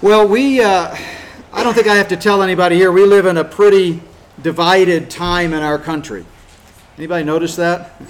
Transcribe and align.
Well, 0.00 0.28
we, 0.28 0.62
uh, 0.62 0.96
I 1.52 1.64
don't 1.64 1.74
think 1.74 1.88
I 1.88 1.96
have 1.96 2.06
to 2.08 2.16
tell 2.16 2.40
anybody 2.40 2.76
here, 2.76 2.92
we 2.92 3.04
live 3.04 3.26
in 3.26 3.36
a 3.36 3.42
pretty 3.42 4.00
divided 4.40 5.10
time 5.10 5.52
in 5.52 5.60
our 5.60 5.76
country. 5.76 6.24
Anybody 6.96 7.24
notice 7.24 7.56
that? 7.56 8.00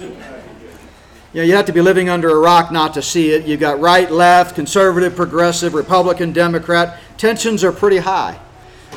Yeah, 1.33 1.41
you 1.41 1.55
have 1.55 1.65
to 1.65 1.73
be 1.73 1.81
living 1.81 2.07
under 2.07 2.29
a 2.29 2.39
rock 2.39 2.71
not 2.71 2.93
to 2.93 3.01
see 3.01 3.31
it. 3.31 3.47
You've 3.47 3.59
got 3.59 3.79
right, 3.79 4.11
left, 4.11 4.53
conservative, 4.53 5.15
progressive, 5.15 5.73
Republican, 5.73 6.31
Democrat. 6.31 6.99
Tensions 7.17 7.63
are 7.63 7.71
pretty 7.71 7.97
high. 7.97 8.39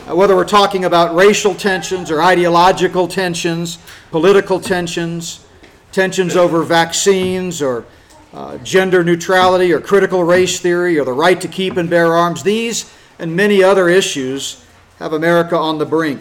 Uh, 0.06 0.14
whether 0.14 0.36
we're 0.36 0.44
talking 0.44 0.84
about 0.84 1.14
racial 1.14 1.54
tensions 1.54 2.10
or 2.10 2.20
ideological 2.20 3.08
tensions, 3.08 3.78
political 4.10 4.60
tensions, 4.60 5.46
tensions 5.92 6.36
over 6.36 6.62
vaccines 6.62 7.62
or 7.62 7.86
uh, 8.32 8.58
gender 8.58 9.04
neutrality 9.04 9.72
or 9.72 9.80
critical 9.80 10.24
race 10.24 10.60
theory 10.60 10.98
or 10.98 11.04
the 11.04 11.12
right 11.12 11.40
to 11.40 11.48
keep 11.48 11.76
and 11.76 11.90
bear 11.90 12.14
arms, 12.14 12.42
these 12.42 12.92
and 13.18 13.36
many 13.36 13.62
other 13.62 13.88
issues 13.88 14.64
have 14.98 15.12
America 15.12 15.56
on 15.56 15.78
the 15.78 15.86
brink. 15.86 16.20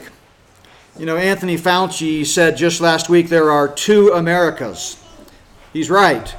You 0.97 1.05
know, 1.05 1.15
Anthony 1.15 1.57
Fauci 1.57 2.25
said 2.25 2.57
just 2.57 2.81
last 2.81 3.09
week 3.09 3.29
there 3.29 3.49
are 3.49 3.67
two 3.67 4.09
Americas. 4.09 5.01
He's 5.71 5.89
right. 5.89 6.35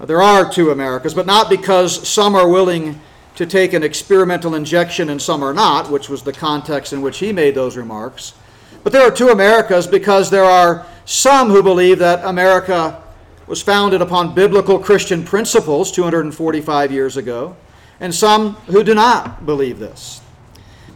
Uh, 0.00 0.04
there 0.04 0.20
are 0.20 0.50
two 0.50 0.70
Americas, 0.70 1.14
but 1.14 1.26
not 1.26 1.48
because 1.48 2.08
some 2.08 2.34
are 2.34 2.48
willing 2.48 3.00
to 3.36 3.46
take 3.46 3.72
an 3.72 3.84
experimental 3.84 4.54
injection 4.54 5.10
and 5.10 5.22
some 5.22 5.42
are 5.42 5.54
not, 5.54 5.90
which 5.90 6.08
was 6.08 6.22
the 6.22 6.32
context 6.32 6.92
in 6.92 7.02
which 7.02 7.18
he 7.18 7.32
made 7.32 7.54
those 7.54 7.76
remarks. 7.76 8.34
But 8.82 8.92
there 8.92 9.06
are 9.06 9.10
two 9.10 9.28
Americas 9.28 9.86
because 9.86 10.28
there 10.28 10.44
are 10.44 10.86
some 11.04 11.48
who 11.48 11.62
believe 11.62 12.00
that 12.00 12.24
America 12.24 13.03
was 13.46 13.62
founded 13.62 14.00
upon 14.00 14.34
biblical 14.34 14.78
Christian 14.78 15.24
principles 15.24 15.92
245 15.92 16.90
years 16.90 17.16
ago, 17.16 17.56
and 18.00 18.14
some 18.14 18.54
who 18.66 18.82
do 18.82 18.94
not 18.94 19.44
believe 19.44 19.78
this. 19.78 20.22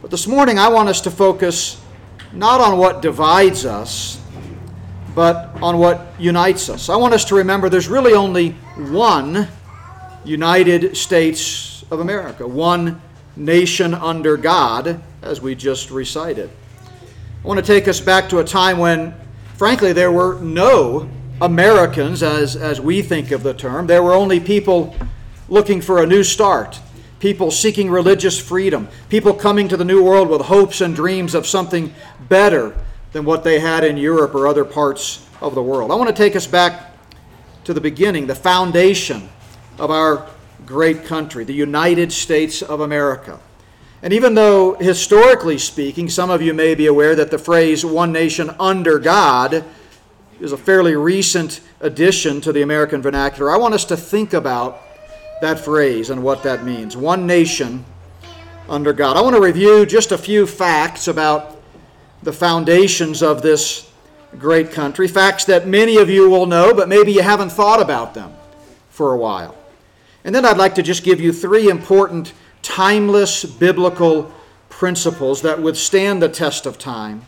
But 0.00 0.10
this 0.10 0.26
morning, 0.26 0.58
I 0.58 0.68
want 0.68 0.88
us 0.88 1.00
to 1.02 1.10
focus 1.10 1.80
not 2.32 2.60
on 2.60 2.78
what 2.78 3.02
divides 3.02 3.66
us, 3.66 4.20
but 5.14 5.50
on 5.62 5.78
what 5.78 6.14
unites 6.18 6.68
us. 6.68 6.88
I 6.88 6.96
want 6.96 7.14
us 7.14 7.24
to 7.26 7.34
remember 7.34 7.68
there's 7.68 7.88
really 7.88 8.14
only 8.14 8.50
one 8.76 9.48
United 10.24 10.96
States 10.96 11.84
of 11.90 12.00
America, 12.00 12.46
one 12.46 13.00
nation 13.36 13.94
under 13.94 14.36
God, 14.36 15.00
as 15.22 15.40
we 15.40 15.54
just 15.54 15.90
recited. 15.90 16.50
I 17.44 17.46
want 17.46 17.58
to 17.58 17.66
take 17.66 17.88
us 17.88 18.00
back 18.00 18.28
to 18.30 18.38
a 18.38 18.44
time 18.44 18.78
when, 18.78 19.14
frankly, 19.54 19.92
there 19.92 20.12
were 20.12 20.38
no 20.40 21.08
Americans, 21.40 22.22
as, 22.22 22.56
as 22.56 22.80
we 22.80 23.02
think 23.02 23.30
of 23.30 23.42
the 23.42 23.54
term. 23.54 23.86
There 23.86 24.02
were 24.02 24.12
only 24.12 24.40
people 24.40 24.94
looking 25.48 25.80
for 25.80 26.02
a 26.02 26.06
new 26.06 26.24
start, 26.24 26.80
people 27.20 27.50
seeking 27.50 27.90
religious 27.90 28.40
freedom, 28.40 28.88
people 29.08 29.32
coming 29.32 29.68
to 29.68 29.76
the 29.76 29.84
New 29.84 30.02
World 30.02 30.28
with 30.28 30.42
hopes 30.42 30.80
and 30.80 30.94
dreams 30.94 31.34
of 31.34 31.46
something 31.46 31.94
better 32.28 32.76
than 33.12 33.24
what 33.24 33.44
they 33.44 33.60
had 33.60 33.84
in 33.84 33.96
Europe 33.96 34.34
or 34.34 34.46
other 34.46 34.64
parts 34.64 35.26
of 35.40 35.54
the 35.54 35.62
world. 35.62 35.90
I 35.90 35.94
want 35.94 36.08
to 36.08 36.14
take 36.14 36.36
us 36.36 36.46
back 36.46 36.92
to 37.64 37.72
the 37.72 37.80
beginning, 37.80 38.26
the 38.26 38.34
foundation 38.34 39.28
of 39.78 39.90
our 39.90 40.26
great 40.66 41.04
country, 41.04 41.44
the 41.44 41.52
United 41.52 42.12
States 42.12 42.62
of 42.62 42.80
America. 42.80 43.38
And 44.02 44.12
even 44.12 44.34
though, 44.34 44.74
historically 44.74 45.58
speaking, 45.58 46.08
some 46.08 46.30
of 46.30 46.42
you 46.42 46.54
may 46.54 46.74
be 46.74 46.86
aware 46.86 47.14
that 47.16 47.30
the 47.30 47.38
phrase 47.38 47.84
one 47.84 48.12
nation 48.12 48.50
under 48.60 48.98
God 48.98 49.64
is 50.40 50.52
a 50.52 50.56
fairly 50.56 50.94
recent 50.94 51.60
addition 51.80 52.40
to 52.40 52.52
the 52.52 52.62
American 52.62 53.02
vernacular. 53.02 53.50
I 53.50 53.56
want 53.56 53.74
us 53.74 53.84
to 53.86 53.96
think 53.96 54.32
about 54.34 54.82
that 55.40 55.58
phrase 55.58 56.10
and 56.10 56.22
what 56.22 56.42
that 56.42 56.64
means. 56.64 56.96
One 56.96 57.26
nation 57.26 57.84
under 58.68 58.92
God. 58.92 59.16
I 59.16 59.22
want 59.22 59.34
to 59.34 59.42
review 59.42 59.86
just 59.86 60.12
a 60.12 60.18
few 60.18 60.46
facts 60.46 61.08
about 61.08 61.56
the 62.22 62.32
foundations 62.32 63.22
of 63.22 63.42
this 63.42 63.90
great 64.38 64.72
country, 64.72 65.08
facts 65.08 65.44
that 65.46 65.66
many 65.66 65.96
of 65.96 66.10
you 66.10 66.28
will 66.28 66.46
know, 66.46 66.74
but 66.74 66.88
maybe 66.88 67.12
you 67.12 67.22
haven't 67.22 67.50
thought 67.50 67.80
about 67.80 68.14
them 68.14 68.34
for 68.90 69.14
a 69.14 69.16
while. 69.16 69.56
And 70.24 70.34
then 70.34 70.44
I'd 70.44 70.58
like 70.58 70.74
to 70.74 70.82
just 70.82 71.04
give 71.04 71.20
you 71.20 71.32
three 71.32 71.70
important, 71.70 72.32
timeless 72.62 73.44
biblical 73.44 74.32
principles 74.68 75.42
that 75.42 75.60
withstand 75.60 76.20
the 76.20 76.28
test 76.28 76.66
of 76.66 76.78
time 76.78 77.22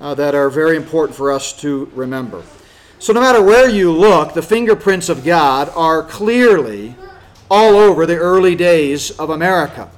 uh, 0.00 0.14
that 0.14 0.34
are 0.34 0.50
very 0.50 0.76
important 0.76 1.16
for 1.16 1.32
us 1.32 1.52
to 1.60 1.90
remember. 1.94 2.42
So, 2.98 3.12
no 3.12 3.20
matter 3.20 3.42
where 3.42 3.68
you 3.68 3.92
look, 3.92 4.34
the 4.34 4.42
fingerprints 4.42 5.08
of 5.08 5.24
God 5.24 5.70
are 5.76 6.02
clearly 6.02 6.96
all 7.50 7.76
over 7.76 8.06
the 8.06 8.16
early 8.16 8.54
days 8.54 9.10
of 9.12 9.30
America. 9.30 9.90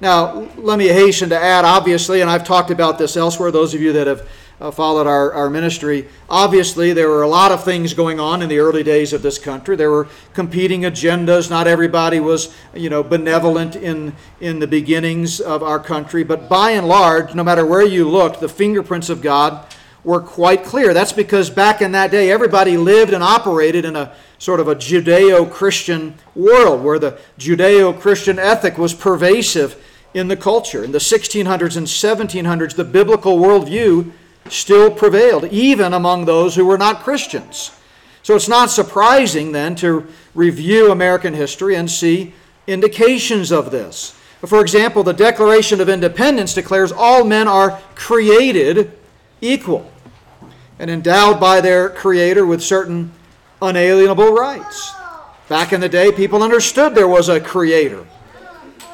Now, 0.00 0.48
let 0.56 0.78
me 0.78 0.88
hasten 0.88 1.28
to 1.30 1.38
add, 1.38 1.64
obviously, 1.64 2.20
and 2.20 2.30
I've 2.30 2.44
talked 2.44 2.70
about 2.70 2.98
this 2.98 3.16
elsewhere, 3.16 3.50
those 3.50 3.72
of 3.72 3.80
you 3.80 3.92
that 3.94 4.06
have 4.06 4.28
uh, 4.62 4.70
followed 4.70 5.08
our, 5.08 5.32
our 5.32 5.50
ministry, 5.50 6.06
obviously 6.30 6.92
there 6.92 7.08
were 7.08 7.22
a 7.22 7.28
lot 7.28 7.50
of 7.50 7.64
things 7.64 7.92
going 7.94 8.20
on 8.20 8.42
in 8.42 8.48
the 8.48 8.60
early 8.60 8.84
days 8.84 9.12
of 9.12 9.20
this 9.20 9.36
country. 9.36 9.74
There 9.74 9.90
were 9.90 10.06
competing 10.34 10.82
agendas. 10.82 11.50
Not 11.50 11.66
everybody 11.66 12.20
was, 12.20 12.54
you 12.72 12.88
know, 12.88 13.02
benevolent 13.02 13.74
in, 13.74 14.14
in 14.40 14.60
the 14.60 14.68
beginnings 14.68 15.40
of 15.40 15.64
our 15.64 15.80
country. 15.80 16.22
But 16.22 16.48
by 16.48 16.70
and 16.70 16.86
large, 16.86 17.34
no 17.34 17.42
matter 17.42 17.66
where 17.66 17.84
you 17.84 18.08
looked, 18.08 18.38
the 18.38 18.48
fingerprints 18.48 19.10
of 19.10 19.20
God 19.20 19.66
were 20.04 20.20
quite 20.20 20.62
clear. 20.62 20.94
That's 20.94 21.12
because 21.12 21.50
back 21.50 21.82
in 21.82 21.90
that 21.92 22.12
day, 22.12 22.30
everybody 22.30 22.76
lived 22.76 23.12
and 23.12 23.22
operated 23.22 23.84
in 23.84 23.96
a 23.96 24.14
sort 24.38 24.60
of 24.60 24.68
a 24.68 24.76
Judeo 24.76 25.50
Christian 25.50 26.14
world 26.36 26.84
where 26.84 27.00
the 27.00 27.18
Judeo 27.36 27.98
Christian 27.98 28.38
ethic 28.38 28.78
was 28.78 28.94
pervasive 28.94 29.82
in 30.14 30.28
the 30.28 30.36
culture. 30.36 30.84
In 30.84 30.92
the 30.92 30.98
1600s 30.98 31.76
and 31.76 31.86
1700s, 31.86 32.76
the 32.76 32.84
biblical 32.84 33.38
worldview 33.38 34.12
still 34.48 34.90
prevailed, 34.90 35.44
even 35.46 35.92
among 35.92 36.24
those 36.24 36.54
who 36.54 36.66
were 36.66 36.78
not 36.78 37.02
Christians. 37.02 37.72
So 38.22 38.36
it's 38.36 38.48
not 38.48 38.70
surprising 38.70 39.52
then 39.52 39.74
to 39.76 40.06
review 40.34 40.90
American 40.92 41.34
history 41.34 41.74
and 41.74 41.90
see 41.90 42.34
indications 42.66 43.50
of 43.50 43.70
this. 43.70 44.14
For 44.46 44.60
example, 44.60 45.02
the 45.02 45.12
Declaration 45.12 45.80
of 45.80 45.88
Independence 45.88 46.54
declares 46.54 46.92
all 46.92 47.24
men 47.24 47.46
are 47.48 47.80
created 47.94 48.92
equal 49.40 49.90
and 50.78 50.90
endowed 50.90 51.38
by 51.38 51.60
their 51.60 51.88
Creator 51.88 52.44
with 52.46 52.62
certain 52.62 53.12
unalienable 53.60 54.32
rights. 54.32 54.92
Back 55.48 55.72
in 55.72 55.80
the 55.80 55.88
day, 55.88 56.10
people 56.10 56.42
understood 56.42 56.94
there 56.94 57.08
was 57.08 57.28
a 57.28 57.40
Creator. 57.40 58.04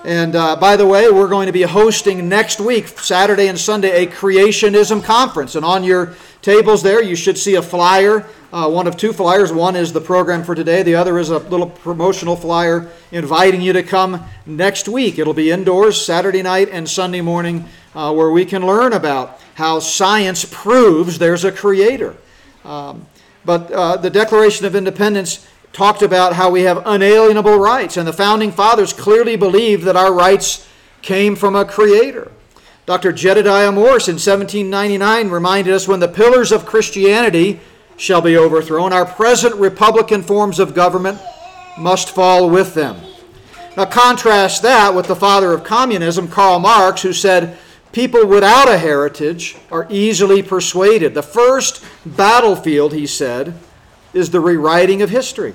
And 0.04 0.36
uh, 0.36 0.56
by 0.56 0.76
the 0.76 0.86
way, 0.86 1.10
we're 1.10 1.28
going 1.28 1.46
to 1.46 1.52
be 1.52 1.62
hosting 1.62 2.28
next 2.28 2.60
week, 2.60 2.88
Saturday 2.88 3.48
and 3.48 3.58
Sunday, 3.58 4.04
a 4.04 4.06
creationism 4.06 5.02
conference. 5.02 5.54
And 5.54 5.64
on 5.64 5.82
your 5.82 6.14
tables 6.40 6.82
there, 6.82 7.02
you 7.02 7.16
should 7.16 7.36
see 7.36 7.56
a 7.56 7.62
flyer, 7.62 8.24
uh, 8.52 8.70
one 8.70 8.86
of 8.86 8.96
two 8.96 9.12
flyers. 9.12 9.52
One 9.52 9.74
is 9.74 9.92
the 9.92 10.00
program 10.00 10.44
for 10.44 10.54
today, 10.54 10.82
the 10.82 10.94
other 10.94 11.18
is 11.18 11.30
a 11.30 11.38
little 11.38 11.68
promotional 11.68 12.36
flyer 12.36 12.88
inviting 13.10 13.60
you 13.60 13.72
to 13.72 13.82
come 13.82 14.24
next 14.46 14.88
week. 14.88 15.18
It'll 15.18 15.34
be 15.34 15.50
indoors, 15.50 16.00
Saturday 16.00 16.42
night 16.42 16.68
and 16.70 16.88
Sunday 16.88 17.20
morning, 17.20 17.64
uh, 17.94 18.14
where 18.14 18.30
we 18.30 18.44
can 18.44 18.64
learn 18.64 18.92
about 18.92 19.40
how 19.56 19.80
science 19.80 20.46
proves 20.48 21.18
there's 21.18 21.44
a 21.44 21.50
creator. 21.50 22.16
Um, 22.64 23.06
but 23.44 23.70
uh, 23.72 23.96
the 23.96 24.10
Declaration 24.10 24.66
of 24.66 24.76
Independence 24.76 25.46
talked 25.72 26.02
about 26.02 26.34
how 26.34 26.50
we 26.50 26.62
have 26.62 26.82
unalienable 26.86 27.58
rights, 27.58 27.96
and 27.96 28.06
the 28.06 28.12
founding 28.12 28.52
fathers 28.52 28.92
clearly 28.92 29.36
believed 29.36 29.84
that 29.84 29.96
our 29.96 30.12
rights 30.12 30.66
came 31.02 31.36
from 31.36 31.54
a 31.54 31.64
creator. 31.64 32.32
Dr. 32.86 33.12
Jedediah 33.12 33.70
Morse 33.70 34.08
in 34.08 34.14
1799 34.14 35.28
reminded 35.28 35.74
us 35.74 35.86
when 35.86 36.00
the 36.00 36.08
pillars 36.08 36.52
of 36.52 36.64
Christianity 36.64 37.60
shall 37.98 38.22
be 38.22 38.36
overthrown, 38.36 38.92
our 38.92 39.04
present 39.04 39.54
republican 39.56 40.22
forms 40.22 40.58
of 40.58 40.74
government 40.74 41.20
must 41.76 42.10
fall 42.10 42.48
with 42.48 42.74
them. 42.74 42.96
Now, 43.76 43.84
contrast 43.84 44.62
that 44.62 44.94
with 44.94 45.06
the 45.06 45.16
father 45.16 45.52
of 45.52 45.64
communism, 45.64 46.28
Karl 46.28 46.58
Marx, 46.58 47.02
who 47.02 47.12
said, 47.12 47.58
People 47.92 48.26
without 48.26 48.68
a 48.68 48.78
heritage 48.78 49.56
are 49.70 49.86
easily 49.88 50.42
persuaded. 50.42 51.14
The 51.14 51.22
first 51.22 51.84
battlefield, 52.04 52.92
he 52.92 53.06
said, 53.06 53.54
is 54.18 54.30
the 54.30 54.40
rewriting 54.40 55.00
of 55.02 55.10
history. 55.10 55.54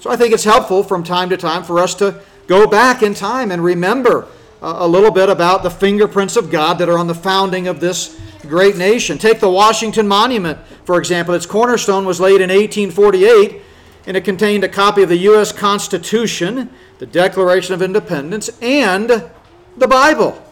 So 0.00 0.10
I 0.10 0.16
think 0.16 0.34
it's 0.34 0.44
helpful 0.44 0.82
from 0.82 1.04
time 1.04 1.28
to 1.28 1.36
time 1.36 1.62
for 1.62 1.78
us 1.78 1.94
to 1.96 2.20
go 2.48 2.66
back 2.66 3.02
in 3.02 3.14
time 3.14 3.52
and 3.52 3.62
remember 3.62 4.26
uh, 4.60 4.76
a 4.78 4.88
little 4.88 5.10
bit 5.10 5.28
about 5.28 5.62
the 5.62 5.70
fingerprints 5.70 6.36
of 6.36 6.50
God 6.50 6.78
that 6.78 6.88
are 6.88 6.98
on 6.98 7.06
the 7.06 7.14
founding 7.14 7.68
of 7.68 7.80
this 7.80 8.20
great 8.42 8.76
nation. 8.76 9.18
Take 9.18 9.40
the 9.40 9.50
Washington 9.50 10.08
Monument, 10.08 10.58
for 10.84 10.98
example. 10.98 11.34
Its 11.34 11.46
cornerstone 11.46 12.04
was 12.04 12.20
laid 12.20 12.40
in 12.40 12.50
1848, 12.50 13.62
and 14.06 14.16
it 14.16 14.24
contained 14.24 14.64
a 14.64 14.68
copy 14.68 15.02
of 15.02 15.08
the 15.08 15.16
U.S. 15.18 15.52
Constitution, 15.52 16.70
the 16.98 17.06
Declaration 17.06 17.74
of 17.74 17.82
Independence, 17.82 18.50
and 18.60 19.30
the 19.76 19.88
Bible. 19.88 20.42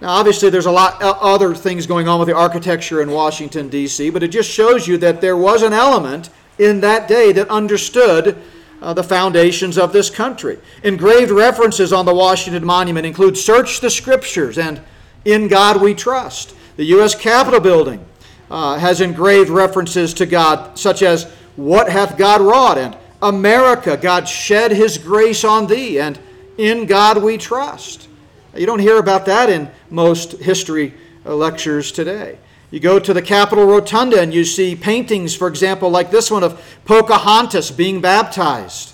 Now, 0.00 0.10
obviously, 0.10 0.50
there's 0.50 0.66
a 0.66 0.70
lot 0.70 1.02
uh, 1.02 1.16
other 1.20 1.54
things 1.54 1.86
going 1.86 2.06
on 2.06 2.18
with 2.18 2.28
the 2.28 2.36
architecture 2.36 3.00
in 3.00 3.10
Washington, 3.10 3.68
D.C., 3.70 4.10
but 4.10 4.22
it 4.22 4.28
just 4.28 4.50
shows 4.50 4.86
you 4.86 4.98
that 4.98 5.22
there 5.22 5.36
was 5.36 5.62
an 5.62 5.72
element 5.72 6.28
in 6.58 6.80
that 6.80 7.08
day 7.08 7.32
that 7.32 7.48
understood 7.48 8.36
uh, 8.82 8.92
the 8.92 9.02
foundations 9.02 9.78
of 9.78 9.92
this 9.92 10.10
country. 10.10 10.58
Engraved 10.82 11.30
references 11.30 11.92
on 11.92 12.04
the 12.06 12.14
Washington 12.14 12.64
Monument 12.64 13.06
include 13.06 13.36
Search 13.36 13.80
the 13.80 13.90
Scriptures 13.90 14.58
and 14.58 14.80
In 15.24 15.48
God 15.48 15.80
We 15.80 15.94
Trust. 15.94 16.54
The 16.76 16.84
U.S. 16.84 17.14
Capitol 17.14 17.60
building 17.60 18.04
uh, 18.50 18.78
has 18.78 19.00
engraved 19.00 19.48
references 19.50 20.12
to 20.14 20.26
God, 20.26 20.78
such 20.78 21.02
as 21.02 21.24
What 21.56 21.90
hath 21.90 22.18
God 22.18 22.40
wrought? 22.40 22.78
and 22.78 22.96
America, 23.22 23.96
God 23.96 24.28
shed 24.28 24.72
his 24.72 24.98
grace 24.98 25.42
on 25.42 25.66
thee, 25.66 25.98
and 25.98 26.18
In 26.58 26.86
God 26.86 27.22
we 27.22 27.38
trust. 27.38 28.08
You 28.54 28.66
don't 28.66 28.78
hear 28.78 28.98
about 28.98 29.26
that 29.26 29.50
in 29.50 29.70
most 29.90 30.32
history 30.32 30.94
uh, 31.24 31.34
lectures 31.34 31.92
today. 31.92 32.38
You 32.76 32.80
go 32.80 32.98
to 32.98 33.14
the 33.14 33.22
Capitol 33.22 33.64
Rotunda 33.64 34.20
and 34.20 34.34
you 34.34 34.44
see 34.44 34.76
paintings, 34.76 35.34
for 35.34 35.48
example, 35.48 35.88
like 35.88 36.10
this 36.10 36.30
one 36.30 36.44
of 36.44 36.62
Pocahontas 36.84 37.70
being 37.70 38.02
baptized, 38.02 38.92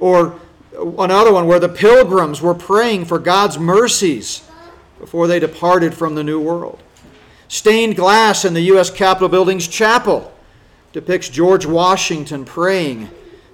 or 0.00 0.40
another 0.98 1.32
one 1.32 1.46
where 1.46 1.60
the 1.60 1.68
pilgrims 1.68 2.42
were 2.42 2.56
praying 2.56 3.04
for 3.04 3.20
God's 3.20 3.56
mercies 3.56 4.42
before 4.98 5.28
they 5.28 5.38
departed 5.38 5.94
from 5.94 6.16
the 6.16 6.24
New 6.24 6.40
World. 6.40 6.82
Stained 7.46 7.94
glass 7.94 8.44
in 8.44 8.52
the 8.52 8.62
U.S. 8.62 8.90
Capitol 8.90 9.28
Building's 9.28 9.68
chapel 9.68 10.34
depicts 10.92 11.28
George 11.28 11.64
Washington 11.64 12.44
praying 12.44 13.10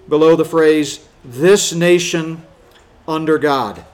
below 0.08 0.36
the 0.36 0.44
phrase, 0.46 1.06
This 1.22 1.74
nation 1.74 2.42
under 3.06 3.36
God. 3.36 3.84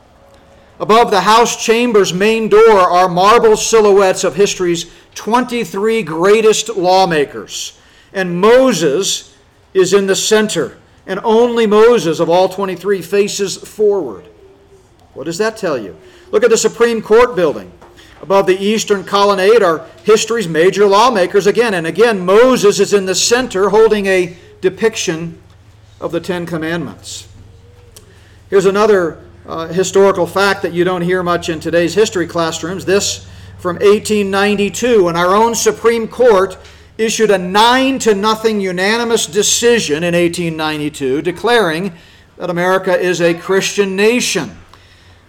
Above 0.81 1.11
the 1.11 1.21
House 1.21 1.63
chamber's 1.65 2.13
main 2.13 2.49
door 2.49 2.81
are 2.81 3.09
marble 3.09 3.57
silhouettes 3.57 4.25
of 4.25 4.35
history's 4.35 4.91
23 5.15 6.03
greatest 6.03 6.71
lawmakers. 6.71 7.79
And 8.13 8.41
Moses 8.41 9.37
is 9.75 9.93
in 9.93 10.07
the 10.07 10.17
center, 10.17 10.79
and 11.07 11.21
only 11.23 11.67
Moses 11.67 12.21
of 12.21 12.29
all 12.29 12.49
23 12.49 13.03
faces 13.03 13.57
forward. 13.57 14.25
What 15.15 15.25
does 15.25 15.39
that 15.39 15.57
tell 15.57 15.79
you? 15.79 15.97
Look 16.31 16.45
at 16.45 16.51
the 16.51 16.57
Supreme 16.57 17.03
Court 17.03 17.37
building. 17.37 17.71
Above 18.23 18.47
the 18.47 18.57
eastern 18.57 19.05
colonnade 19.05 19.63
are 19.63 19.87
history's 20.05 20.47
major 20.47 20.87
lawmakers 20.87 21.47
again. 21.47 21.75
And 21.75 21.87
again, 21.87 22.25
Moses 22.25 22.79
is 22.79 22.95
in 22.95 23.05
the 23.05 23.15
center 23.15 23.71
holding 23.71 24.07
a 24.07 24.37
depiction 24.61 25.43
of 26.01 26.13
the 26.13 26.21
Ten 26.21 26.47
Commandments. 26.47 27.29
Here's 28.49 28.67
another 28.67 29.25
uh, 29.47 29.69
historical 29.69 30.27
fact 30.27 30.63
that 30.63 30.73
you 30.73 30.85
don't 30.85 31.03
hear 31.03 31.23
much 31.23 31.49
in 31.49 31.59
today's 31.61 31.95
history 31.95 32.27
classrooms. 32.27 32.85
This 32.85 33.27
from 33.59 33.77
1892, 33.77 35.05
when 35.05 35.17
our 35.17 35.35
own 35.35 35.55
Supreme 35.55 36.09
Court 36.09 36.57
issued 36.99 37.31
a 37.31 37.39
nine 37.39 37.99
to 38.01 38.15
nothing 38.15 38.61
unanimous 38.61 39.27
decision 39.27 40.05
in 40.05 40.15
1892 40.15 41.23
declaring 41.23 41.93
that 42.37 42.51
America 42.51 42.97
is 42.97 43.21
a 43.21 43.35
Christian 43.35 43.97
nation. 43.97 44.59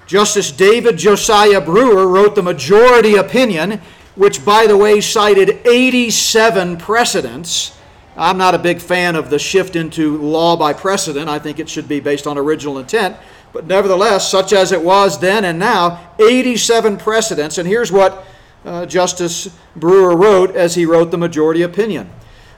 Justice 0.06 0.52
David 0.52 0.98
Josiah 0.98 1.62
Brewer 1.62 2.08
wrote 2.08 2.36
the 2.36 2.44
majority 2.44 3.16
opinion, 3.16 3.82
which, 4.16 4.44
by 4.44 4.68
the 4.68 4.78
way, 4.78 5.00
cited 5.02 5.66
87 5.66 6.78
precedents. 6.78 7.78
I'm 8.16 8.38
not 8.38 8.54
a 8.54 8.60
big 8.60 8.80
fan 8.80 9.16
of 9.16 9.30
the 9.30 9.40
shift 9.40 9.76
into 9.76 10.18
law 10.18 10.56
by 10.56 10.74
precedent. 10.74 11.30
I 11.30 11.40
think 11.40 11.60
it 11.60 11.70
should 11.70 11.88
be 11.88 12.00
based 12.00 12.28
on 12.28 12.38
original 12.38 12.78
intent. 12.78 13.18
But 13.54 13.68
nevertheless, 13.68 14.30
such 14.30 14.52
as 14.52 14.72
it 14.72 14.82
was 14.82 15.20
then 15.20 15.46
and 15.46 15.60
now, 15.60 16.10
87 16.20 16.98
precedents. 16.98 17.60
And 17.60 17.68
here's 17.68 17.92
what 17.92 18.26
uh, 18.66 18.86
Justice 18.88 19.56
Brewer 19.76 20.16
wrote 20.18 20.56
as 20.56 20.76
he 20.76 20.86
wrote 20.86 21.12
the 21.12 21.18
majority 21.18 21.62
opinion 21.62 22.10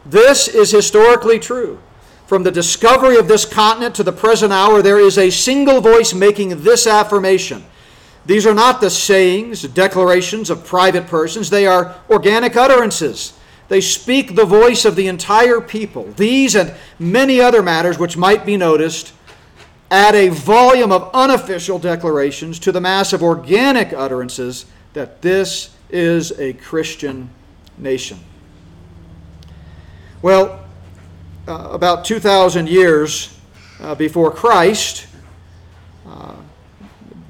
This 0.05 0.47
is 0.47 0.71
historically 0.71 1.37
true. 1.37 1.79
From 2.25 2.41
the 2.41 2.51
discovery 2.51 3.17
of 3.17 3.27
this 3.27 3.45
continent 3.45 3.93
to 3.95 4.03
the 4.03 4.11
present 4.11 4.51
hour, 4.51 4.81
there 4.81 4.99
is 4.99 5.17
a 5.17 5.29
single 5.29 5.79
voice 5.79 6.13
making 6.13 6.63
this 6.63 6.87
affirmation. 6.87 7.63
These 8.25 8.47
are 8.47 8.53
not 8.55 8.81
the 8.81 8.89
sayings, 8.89 9.61
declarations 9.61 10.49
of 10.49 10.65
private 10.65 11.05
persons, 11.05 11.51
they 11.51 11.67
are 11.67 11.95
organic 12.09 12.55
utterances. 12.55 13.33
They 13.67 13.81
speak 13.81 14.35
the 14.35 14.45
voice 14.45 14.85
of 14.85 14.95
the 14.95 15.07
entire 15.07 15.59
people. 15.59 16.11
These 16.15 16.55
and 16.55 16.73
many 16.99 17.41
other 17.41 17.61
matters 17.61 17.97
which 17.97 18.17
might 18.17 18.45
be 18.45 18.57
noticed 18.57 19.13
add 19.95 20.13
a 20.13 20.27
volume 20.27 20.91
of 20.91 21.09
unofficial 21.13 21.79
declarations 21.79 22.59
to 22.59 22.71
the 22.73 22.81
mass 22.81 23.13
of 23.13 23.23
organic 23.23 23.93
utterances 23.93 24.65
that 24.91 25.21
this 25.21 25.73
is 25.89 26.37
a 26.37 26.51
Christian 26.53 27.29
nation. 27.77 28.19
Well, 30.21 30.65
uh, 31.47 31.69
about 31.71 32.03
2,000 32.03 32.67
years 32.67 33.39
uh, 33.79 33.95
before 33.95 34.31
Christ, 34.31 35.07
uh, 36.05 36.35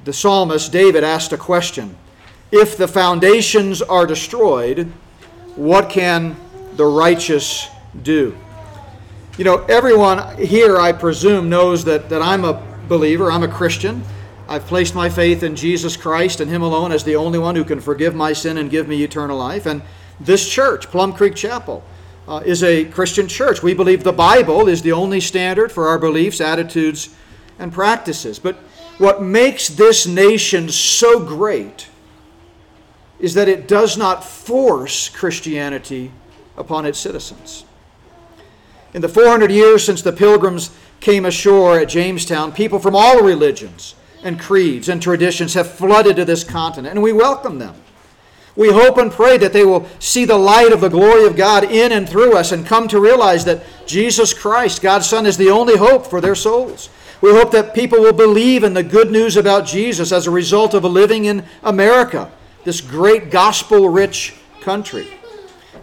the 0.04 0.12
psalmist 0.12 0.72
David 0.72 1.04
asked 1.04 1.32
a 1.32 1.38
question 1.38 1.96
If 2.50 2.76
the 2.76 2.88
foundations 2.88 3.80
are 3.80 4.06
destroyed, 4.06 4.90
what 5.54 5.88
can 5.88 6.36
the 6.74 6.86
righteous 6.86 7.68
do? 8.02 8.36
You 9.38 9.44
know, 9.44 9.64
everyone 9.64 10.38
here, 10.38 10.78
I 10.78 10.92
presume, 10.92 11.50
knows 11.50 11.84
that, 11.84 12.08
that 12.08 12.22
I'm 12.22 12.46
a 12.46 12.54
believer, 12.88 13.30
I'm 13.30 13.42
a 13.42 13.48
Christian. 13.48 14.02
I've 14.48 14.66
placed 14.66 14.94
my 14.94 15.10
faith 15.10 15.42
in 15.42 15.54
Jesus 15.54 15.94
Christ 15.94 16.40
and 16.40 16.50
Him 16.50 16.62
alone 16.62 16.90
as 16.90 17.04
the 17.04 17.16
only 17.16 17.38
one 17.38 17.54
who 17.54 17.62
can 17.62 17.78
forgive 17.78 18.14
my 18.14 18.32
sin 18.32 18.56
and 18.56 18.70
give 18.70 18.88
me 18.88 19.04
eternal 19.04 19.36
life. 19.36 19.66
And 19.66 19.82
this 20.18 20.48
church, 20.48 20.86
Plum 20.86 21.12
Creek 21.12 21.34
Chapel, 21.34 21.84
uh, 22.26 22.40
is 22.46 22.64
a 22.64 22.86
Christian 22.86 23.28
church. 23.28 23.62
We 23.62 23.74
believe 23.74 24.04
the 24.04 24.12
Bible 24.12 24.68
is 24.68 24.80
the 24.80 24.92
only 24.92 25.20
standard 25.20 25.70
for 25.70 25.86
our 25.86 25.98
beliefs, 25.98 26.40
attitudes, 26.40 27.14
and 27.58 27.70
practices. 27.70 28.38
But 28.38 28.56
what 28.96 29.20
makes 29.20 29.68
this 29.68 30.06
nation 30.06 30.70
so 30.70 31.20
great 31.20 31.90
is 33.20 33.34
that 33.34 33.48
it 33.48 33.68
does 33.68 33.98
not 33.98 34.24
force 34.24 35.10
Christianity 35.10 36.10
upon 36.56 36.86
its 36.86 36.98
citizens. 36.98 37.65
In 38.96 39.02
the 39.02 39.10
400 39.10 39.52
years 39.52 39.84
since 39.84 40.00
the 40.00 40.10
pilgrims 40.10 40.70
came 41.00 41.26
ashore 41.26 41.78
at 41.80 41.90
Jamestown, 41.90 42.50
people 42.50 42.78
from 42.78 42.96
all 42.96 43.22
religions 43.22 43.94
and 44.22 44.40
creeds 44.40 44.88
and 44.88 45.02
traditions 45.02 45.52
have 45.52 45.70
flooded 45.70 46.16
to 46.16 46.24
this 46.24 46.42
continent, 46.42 46.94
and 46.94 47.02
we 47.02 47.12
welcome 47.12 47.58
them. 47.58 47.74
We 48.56 48.72
hope 48.72 48.96
and 48.96 49.12
pray 49.12 49.36
that 49.36 49.52
they 49.52 49.66
will 49.66 49.86
see 49.98 50.24
the 50.24 50.38
light 50.38 50.72
of 50.72 50.80
the 50.80 50.88
glory 50.88 51.26
of 51.26 51.36
God 51.36 51.64
in 51.64 51.92
and 51.92 52.08
through 52.08 52.38
us 52.38 52.52
and 52.52 52.64
come 52.64 52.88
to 52.88 52.98
realize 52.98 53.44
that 53.44 53.64
Jesus 53.84 54.32
Christ, 54.32 54.80
God's 54.80 55.06
Son, 55.06 55.26
is 55.26 55.36
the 55.36 55.50
only 55.50 55.76
hope 55.76 56.06
for 56.06 56.22
their 56.22 56.34
souls. 56.34 56.88
We 57.20 57.32
hope 57.32 57.50
that 57.50 57.74
people 57.74 58.00
will 58.00 58.14
believe 58.14 58.64
in 58.64 58.72
the 58.72 58.82
good 58.82 59.10
news 59.10 59.36
about 59.36 59.66
Jesus 59.66 60.10
as 60.10 60.26
a 60.26 60.30
result 60.30 60.72
of 60.72 60.84
living 60.84 61.26
in 61.26 61.44
America, 61.62 62.32
this 62.64 62.80
great 62.80 63.30
gospel 63.30 63.90
rich 63.90 64.36
country. 64.62 65.06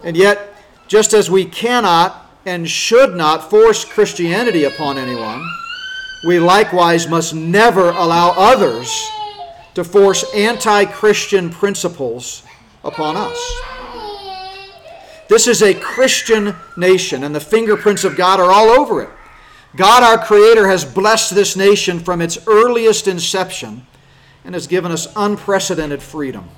And 0.02 0.16
yet, 0.16 0.56
just 0.88 1.14
as 1.14 1.30
we 1.30 1.44
cannot 1.44 2.23
and 2.46 2.68
should 2.68 3.14
not 3.14 3.50
force 3.50 3.84
Christianity 3.84 4.64
upon 4.64 4.98
anyone, 4.98 5.42
we 6.26 6.38
likewise 6.38 7.08
must 7.08 7.34
never 7.34 7.90
allow 7.90 8.30
others 8.36 9.10
to 9.74 9.84
force 9.84 10.24
anti 10.34 10.84
Christian 10.84 11.50
principles 11.50 12.42
upon 12.82 13.16
us. 13.16 13.38
This 15.28 15.46
is 15.46 15.62
a 15.62 15.74
Christian 15.74 16.54
nation, 16.76 17.24
and 17.24 17.34
the 17.34 17.40
fingerprints 17.40 18.04
of 18.04 18.16
God 18.16 18.40
are 18.40 18.52
all 18.52 18.68
over 18.68 19.02
it. 19.02 19.08
God, 19.76 20.02
our 20.02 20.24
Creator, 20.24 20.68
has 20.68 20.84
blessed 20.84 21.34
this 21.34 21.56
nation 21.56 21.98
from 21.98 22.20
its 22.20 22.38
earliest 22.46 23.08
inception 23.08 23.86
and 24.44 24.54
has 24.54 24.66
given 24.66 24.92
us 24.92 25.08
unprecedented 25.16 26.02
freedom 26.02 26.48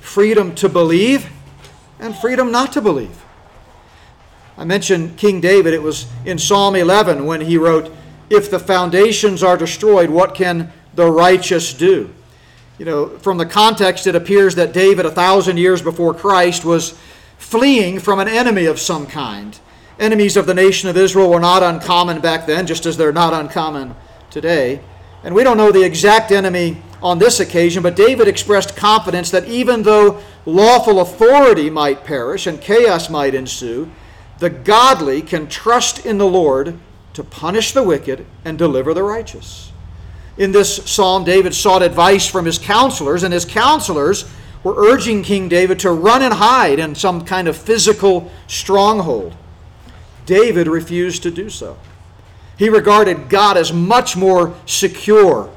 freedom 0.00 0.52
to 0.52 0.68
believe 0.68 1.30
and 2.00 2.14
freedom 2.16 2.50
not 2.50 2.72
to 2.72 2.80
believe. 2.80 3.22
I 4.56 4.64
mentioned 4.64 5.16
King 5.16 5.40
David. 5.40 5.74
It 5.74 5.82
was 5.82 6.06
in 6.24 6.38
Psalm 6.38 6.76
11 6.76 7.24
when 7.24 7.40
he 7.40 7.56
wrote, 7.56 7.92
If 8.28 8.50
the 8.50 8.58
foundations 8.58 9.42
are 9.42 9.56
destroyed, 9.56 10.10
what 10.10 10.34
can 10.34 10.72
the 10.94 11.10
righteous 11.10 11.72
do? 11.72 12.10
You 12.78 12.84
know, 12.84 13.18
from 13.18 13.38
the 13.38 13.46
context, 13.46 14.06
it 14.06 14.14
appears 14.14 14.54
that 14.56 14.72
David, 14.72 15.06
a 15.06 15.10
thousand 15.10 15.56
years 15.56 15.82
before 15.82 16.14
Christ, 16.14 16.64
was 16.64 16.98
fleeing 17.38 17.98
from 17.98 18.18
an 18.18 18.28
enemy 18.28 18.66
of 18.66 18.80
some 18.80 19.06
kind. 19.06 19.58
Enemies 19.98 20.36
of 20.36 20.46
the 20.46 20.54
nation 20.54 20.88
of 20.88 20.96
Israel 20.96 21.30
were 21.30 21.40
not 21.40 21.62
uncommon 21.62 22.20
back 22.20 22.46
then, 22.46 22.66
just 22.66 22.86
as 22.86 22.96
they're 22.96 23.12
not 23.12 23.34
uncommon 23.34 23.94
today. 24.30 24.80
And 25.22 25.34
we 25.34 25.44
don't 25.44 25.56
know 25.56 25.70
the 25.70 25.84
exact 25.84 26.32
enemy 26.32 26.82
on 27.02 27.18
this 27.18 27.40
occasion, 27.40 27.82
but 27.82 27.96
David 27.96 28.26
expressed 28.26 28.76
confidence 28.76 29.30
that 29.30 29.46
even 29.46 29.82
though 29.82 30.22
lawful 30.46 31.00
authority 31.00 31.70
might 31.70 32.04
perish 32.04 32.46
and 32.46 32.60
chaos 32.60 33.10
might 33.10 33.34
ensue, 33.34 33.90
the 34.42 34.50
godly 34.50 35.22
can 35.22 35.46
trust 35.46 36.04
in 36.04 36.18
the 36.18 36.26
Lord 36.26 36.76
to 37.12 37.22
punish 37.22 37.70
the 37.70 37.82
wicked 37.84 38.26
and 38.44 38.58
deliver 38.58 38.92
the 38.92 39.04
righteous. 39.04 39.70
In 40.36 40.50
this 40.50 40.84
psalm, 40.90 41.22
David 41.22 41.54
sought 41.54 41.80
advice 41.80 42.26
from 42.26 42.44
his 42.44 42.58
counselors, 42.58 43.22
and 43.22 43.32
his 43.32 43.44
counselors 43.44 44.28
were 44.64 44.74
urging 44.76 45.22
King 45.22 45.48
David 45.48 45.78
to 45.80 45.92
run 45.92 46.22
and 46.22 46.34
hide 46.34 46.80
in 46.80 46.96
some 46.96 47.24
kind 47.24 47.46
of 47.46 47.56
physical 47.56 48.32
stronghold. 48.48 49.36
David 50.26 50.66
refused 50.66 51.22
to 51.22 51.30
do 51.30 51.48
so. 51.48 51.78
He 52.58 52.68
regarded 52.68 53.28
God 53.28 53.56
as 53.56 53.72
much 53.72 54.16
more 54.16 54.56
secure 54.66 55.50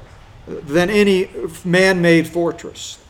than 0.45 0.91
any 0.91 1.31
man 1.63 2.03
made 2.03 2.27
fortress. 2.27 3.03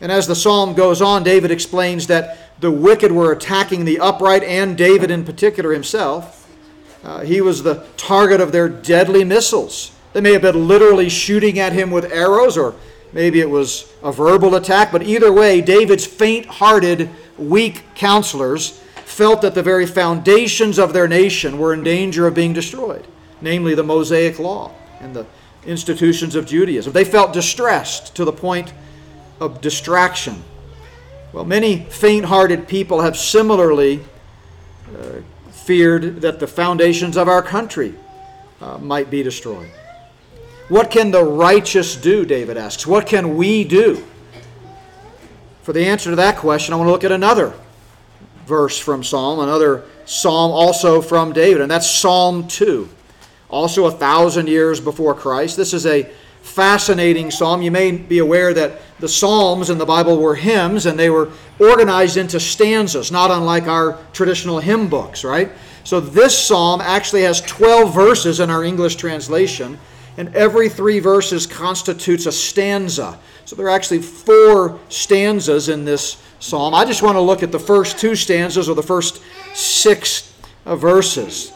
And 0.00 0.10
as 0.10 0.26
the 0.26 0.34
psalm 0.34 0.74
goes 0.74 1.02
on, 1.02 1.22
David 1.22 1.50
explains 1.50 2.06
that 2.06 2.60
the 2.60 2.70
wicked 2.70 3.12
were 3.12 3.32
attacking 3.32 3.84
the 3.84 4.00
upright, 4.00 4.42
and 4.42 4.76
David 4.76 5.10
in 5.10 5.24
particular 5.24 5.72
himself. 5.72 6.48
Uh, 7.02 7.20
he 7.20 7.40
was 7.40 7.62
the 7.62 7.86
target 7.96 8.40
of 8.40 8.52
their 8.52 8.68
deadly 8.68 9.24
missiles. 9.24 9.92
They 10.12 10.20
may 10.20 10.32
have 10.32 10.42
been 10.42 10.68
literally 10.68 11.08
shooting 11.08 11.58
at 11.58 11.72
him 11.72 11.90
with 11.90 12.12
arrows, 12.12 12.58
or 12.58 12.74
maybe 13.12 13.40
it 13.40 13.48
was 13.48 13.90
a 14.02 14.12
verbal 14.12 14.54
attack, 14.56 14.92
but 14.92 15.02
either 15.02 15.32
way, 15.32 15.60
David's 15.60 16.06
faint 16.06 16.46
hearted, 16.46 17.08
weak 17.38 17.84
counselors 17.94 18.80
felt 19.04 19.42
that 19.42 19.54
the 19.54 19.62
very 19.62 19.86
foundations 19.86 20.78
of 20.78 20.92
their 20.92 21.08
nation 21.08 21.58
were 21.58 21.74
in 21.74 21.82
danger 21.82 22.26
of 22.26 22.34
being 22.34 22.52
destroyed, 22.52 23.06
namely 23.40 23.74
the 23.74 23.82
Mosaic 23.82 24.38
Law 24.38 24.72
and 25.00 25.14
the 25.14 25.26
institutions 25.64 26.34
of 26.34 26.46
Judaism. 26.46 26.92
They 26.92 27.04
felt 27.04 27.32
distressed 27.32 28.14
to 28.16 28.24
the 28.24 28.32
point 28.32 28.72
of 29.40 29.60
distraction. 29.60 30.42
Well, 31.32 31.44
many 31.44 31.80
faint 31.84 32.26
hearted 32.26 32.68
people 32.68 33.00
have 33.00 33.16
similarly 33.16 34.00
uh, 34.96 35.20
feared 35.50 36.20
that 36.20 36.40
the 36.40 36.46
foundations 36.46 37.16
of 37.16 37.28
our 37.28 37.42
country 37.42 37.94
uh, 38.60 38.78
might 38.78 39.10
be 39.10 39.22
destroyed. 39.22 39.70
What 40.68 40.90
can 40.90 41.10
the 41.10 41.24
righteous 41.24 41.96
do? 41.96 42.24
David 42.24 42.56
asks. 42.56 42.86
What 42.86 43.06
can 43.06 43.36
we 43.36 43.64
do? 43.64 44.04
For 45.62 45.72
the 45.72 45.86
answer 45.86 46.10
to 46.10 46.16
that 46.16 46.36
question, 46.36 46.74
I 46.74 46.76
want 46.76 46.88
to 46.88 46.92
look 46.92 47.04
at 47.04 47.12
another 47.12 47.52
verse 48.46 48.78
from 48.78 49.04
Psalm, 49.04 49.40
another 49.40 49.84
psalm 50.04 50.50
also 50.50 51.00
from 51.00 51.32
David, 51.32 51.62
and 51.62 51.70
that's 51.70 51.88
Psalm 51.88 52.48
2, 52.48 52.88
also 53.48 53.86
a 53.86 53.90
thousand 53.92 54.48
years 54.48 54.80
before 54.80 55.14
Christ. 55.14 55.56
This 55.56 55.72
is 55.72 55.86
a 55.86 56.10
fascinating 56.42 57.30
psalm. 57.30 57.62
You 57.62 57.70
may 57.70 57.92
be 57.92 58.18
aware 58.18 58.52
that 58.54 58.80
the 58.98 59.08
psalms 59.08 59.70
in 59.70 59.78
the 59.78 59.86
Bible 59.86 60.18
were 60.18 60.34
hymns 60.34 60.86
and 60.86 60.98
they 60.98 61.10
were 61.10 61.30
organized 61.58 62.16
into 62.16 62.40
stanzas, 62.40 63.10
not 63.10 63.30
unlike 63.30 63.66
our 63.66 63.98
traditional 64.12 64.58
hymn 64.58 64.88
books, 64.88 65.24
right? 65.24 65.50
So 65.84 66.00
this 66.00 66.38
psalm 66.38 66.80
actually 66.80 67.22
has 67.22 67.40
12 67.42 67.94
verses 67.94 68.40
in 68.40 68.50
our 68.50 68.64
English 68.64 68.96
translation, 68.96 69.78
and 70.16 70.34
every 70.34 70.68
three 70.68 70.98
verses 70.98 71.46
constitutes 71.46 72.26
a 72.26 72.32
stanza. 72.32 73.18
So 73.44 73.56
there 73.56 73.66
are 73.66 73.70
actually 73.70 74.02
four 74.02 74.78
stanzas 74.88 75.68
in 75.68 75.84
this 75.84 76.22
psalm. 76.38 76.74
I 76.74 76.84
just 76.84 77.02
want 77.02 77.16
to 77.16 77.20
look 77.20 77.42
at 77.42 77.52
the 77.52 77.58
first 77.58 77.98
two 77.98 78.14
stanzas 78.14 78.68
or 78.68 78.74
the 78.74 78.82
first 78.82 79.22
six 79.54 80.32
verses. 80.66 81.52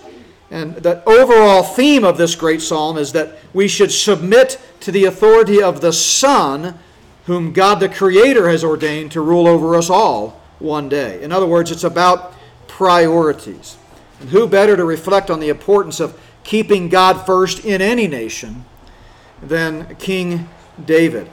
And 0.50 0.76
the 0.76 1.02
overall 1.08 1.62
theme 1.62 2.04
of 2.04 2.16
this 2.16 2.34
great 2.34 2.62
psalm 2.62 2.98
is 2.98 3.12
that 3.12 3.38
we 3.52 3.66
should 3.66 3.90
submit 3.90 4.60
to 4.80 4.92
the 4.92 5.06
authority 5.06 5.62
of 5.62 5.80
the 5.80 5.92
Son, 5.92 6.78
whom 7.26 7.52
God 7.52 7.80
the 7.80 7.88
Creator 7.88 8.48
has 8.48 8.62
ordained 8.62 9.12
to 9.12 9.20
rule 9.20 9.48
over 9.48 9.74
us 9.74 9.90
all 9.90 10.40
one 10.58 10.88
day. 10.88 11.22
In 11.22 11.32
other 11.32 11.46
words, 11.46 11.70
it's 11.70 11.84
about 11.84 12.34
priorities. 12.68 13.76
And 14.20 14.30
who 14.30 14.46
better 14.46 14.76
to 14.76 14.84
reflect 14.84 15.30
on 15.30 15.40
the 15.40 15.48
importance 15.48 16.00
of 16.00 16.18
keeping 16.44 16.88
God 16.88 17.24
first 17.24 17.64
in 17.64 17.80
any 17.80 18.06
nation 18.06 18.64
than 19.42 19.96
King 19.96 20.48
David? 20.84 21.28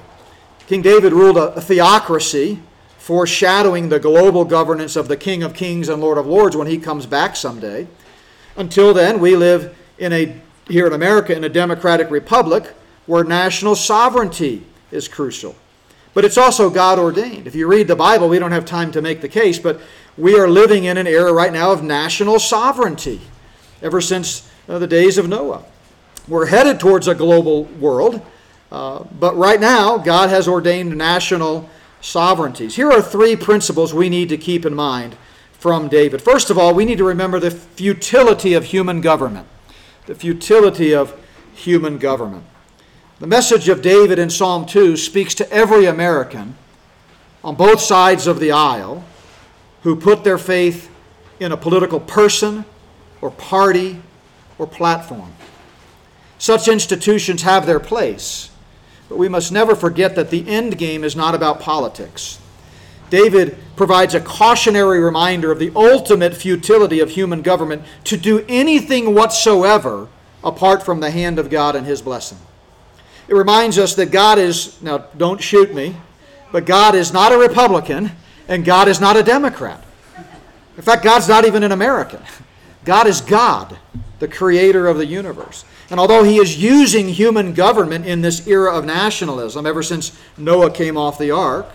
King 0.67 0.81
David 0.81 1.11
ruled 1.13 1.37
a, 1.37 1.59
theocracy, 1.59 2.59
foreshadowing 2.97 3.89
the 3.89 3.99
global 3.99 4.45
governance 4.45 4.95
of 4.95 5.07
the 5.07 5.17
King 5.17 5.43
of 5.43 5.53
Kings 5.53 5.89
and 5.89 6.01
Lord 6.01 6.17
of 6.17 6.25
Lords 6.25 6.55
when 6.55 6.67
he 6.67 6.77
comes 6.77 7.05
back 7.05 7.35
someday. 7.35 7.87
Until 8.55 8.93
then, 8.93 9.19
we 9.19 9.35
live 9.35 9.75
in 9.97 10.13
a 10.13 10.35
here 10.67 10.87
in 10.87 10.93
America 10.93 11.35
in 11.35 11.43
a 11.43 11.49
democratic 11.49 12.09
republic 12.09 12.73
where 13.05 13.23
national 13.23 13.75
sovereignty 13.75 14.63
is 14.91 15.07
crucial. 15.07 15.55
But 16.13 16.25
it's 16.25 16.37
also 16.37 16.69
God 16.69 16.99
ordained. 16.99 17.47
If 17.47 17.55
you 17.55 17.67
read 17.67 17.87
the 17.87 17.95
Bible, 17.95 18.29
we 18.29 18.39
don't 18.39 18.51
have 18.51 18.65
time 18.65 18.91
to 18.91 19.01
make 19.01 19.21
the 19.21 19.29
case, 19.29 19.59
but 19.59 19.79
we 20.17 20.37
are 20.37 20.47
living 20.47 20.83
in 20.83 20.97
an 20.97 21.07
era 21.07 21.31
right 21.31 21.53
now 21.53 21.71
of 21.71 21.83
national 21.83 22.39
sovereignty 22.39 23.21
ever 23.81 24.01
since 24.01 24.49
uh, 24.67 24.77
the 24.77 24.87
days 24.87 25.17
of 25.17 25.27
Noah. 25.27 25.63
We're 26.27 26.47
headed 26.47 26.79
towards 26.79 27.07
a 27.07 27.15
global 27.15 27.63
world, 27.63 28.21
uh, 28.71 29.03
but 29.19 29.35
right 29.35 29.59
now, 29.59 29.97
God 29.97 30.29
has 30.29 30.47
ordained 30.47 30.95
national 30.97 31.69
sovereignties. 32.01 32.75
Here 32.75 32.91
are 32.91 33.01
three 33.01 33.35
principles 33.35 33.93
we 33.93 34.09
need 34.09 34.29
to 34.29 34.37
keep 34.37 34.65
in 34.65 34.73
mind 34.73 35.15
from 35.61 35.87
David. 35.89 36.23
First 36.23 36.49
of 36.49 36.57
all, 36.57 36.73
we 36.73 36.85
need 36.85 36.97
to 36.97 37.03
remember 37.03 37.39
the 37.39 37.51
futility 37.51 38.55
of 38.55 38.65
human 38.65 38.99
government. 38.99 39.47
The 40.07 40.15
futility 40.15 40.91
of 40.91 41.15
human 41.53 41.99
government. 41.99 42.45
The 43.19 43.27
message 43.27 43.69
of 43.69 43.83
David 43.83 44.17
in 44.17 44.31
Psalm 44.31 44.65
2 44.65 44.97
speaks 44.97 45.35
to 45.35 45.49
every 45.51 45.85
American 45.85 46.55
on 47.43 47.53
both 47.53 47.79
sides 47.79 48.25
of 48.25 48.39
the 48.39 48.51
aisle 48.51 49.03
who 49.83 49.95
put 49.95 50.23
their 50.23 50.39
faith 50.39 50.89
in 51.39 51.51
a 51.51 51.57
political 51.57 51.99
person 51.99 52.65
or 53.21 53.29
party 53.29 54.01
or 54.57 54.65
platform. 54.65 55.31
Such 56.39 56.67
institutions 56.67 57.43
have 57.43 57.67
their 57.67 57.79
place, 57.79 58.49
but 59.09 59.19
we 59.19 59.29
must 59.29 59.51
never 59.51 59.75
forget 59.75 60.15
that 60.15 60.31
the 60.31 60.49
end 60.49 60.79
game 60.79 61.03
is 61.03 61.15
not 61.15 61.35
about 61.35 61.59
politics. 61.59 62.39
David 63.11 63.57
provides 63.75 64.15
a 64.15 64.21
cautionary 64.21 64.99
reminder 64.99 65.51
of 65.51 65.59
the 65.59 65.71
ultimate 65.75 66.35
futility 66.35 66.99
of 67.01 67.11
human 67.11 67.43
government 67.43 67.83
to 68.05 68.17
do 68.17 68.43
anything 68.47 69.13
whatsoever 69.13 70.07
apart 70.43 70.81
from 70.81 71.01
the 71.01 71.11
hand 71.11 71.37
of 71.37 71.49
God 71.49 71.75
and 71.75 71.85
His 71.85 72.01
blessing. 72.01 72.39
It 73.27 73.35
reminds 73.35 73.77
us 73.77 73.93
that 73.95 74.07
God 74.11 74.39
is, 74.39 74.81
now 74.81 74.99
don't 75.17 75.41
shoot 75.41 75.75
me, 75.75 75.95
but 76.51 76.65
God 76.65 76.95
is 76.95 77.13
not 77.13 77.31
a 77.31 77.37
Republican 77.37 78.11
and 78.47 78.65
God 78.65 78.87
is 78.87 78.99
not 78.99 79.17
a 79.17 79.23
Democrat. 79.23 79.83
In 80.77 80.81
fact, 80.81 81.03
God's 81.03 81.27
not 81.27 81.45
even 81.45 81.63
an 81.63 81.73
American. 81.73 82.21
God 82.85 83.07
is 83.07 83.21
God, 83.21 83.77
the 84.19 84.27
creator 84.27 84.87
of 84.87 84.97
the 84.97 85.05
universe. 85.05 85.65
And 85.89 85.99
although 85.99 86.23
he 86.23 86.37
is 86.37 86.61
using 86.61 87.09
human 87.09 87.53
government 87.53 88.05
in 88.05 88.21
this 88.21 88.47
era 88.47 88.73
of 88.73 88.85
nationalism 88.85 89.65
ever 89.65 89.83
since 89.83 90.17
Noah 90.37 90.71
came 90.71 90.95
off 90.95 91.17
the 91.17 91.31
ark, 91.31 91.67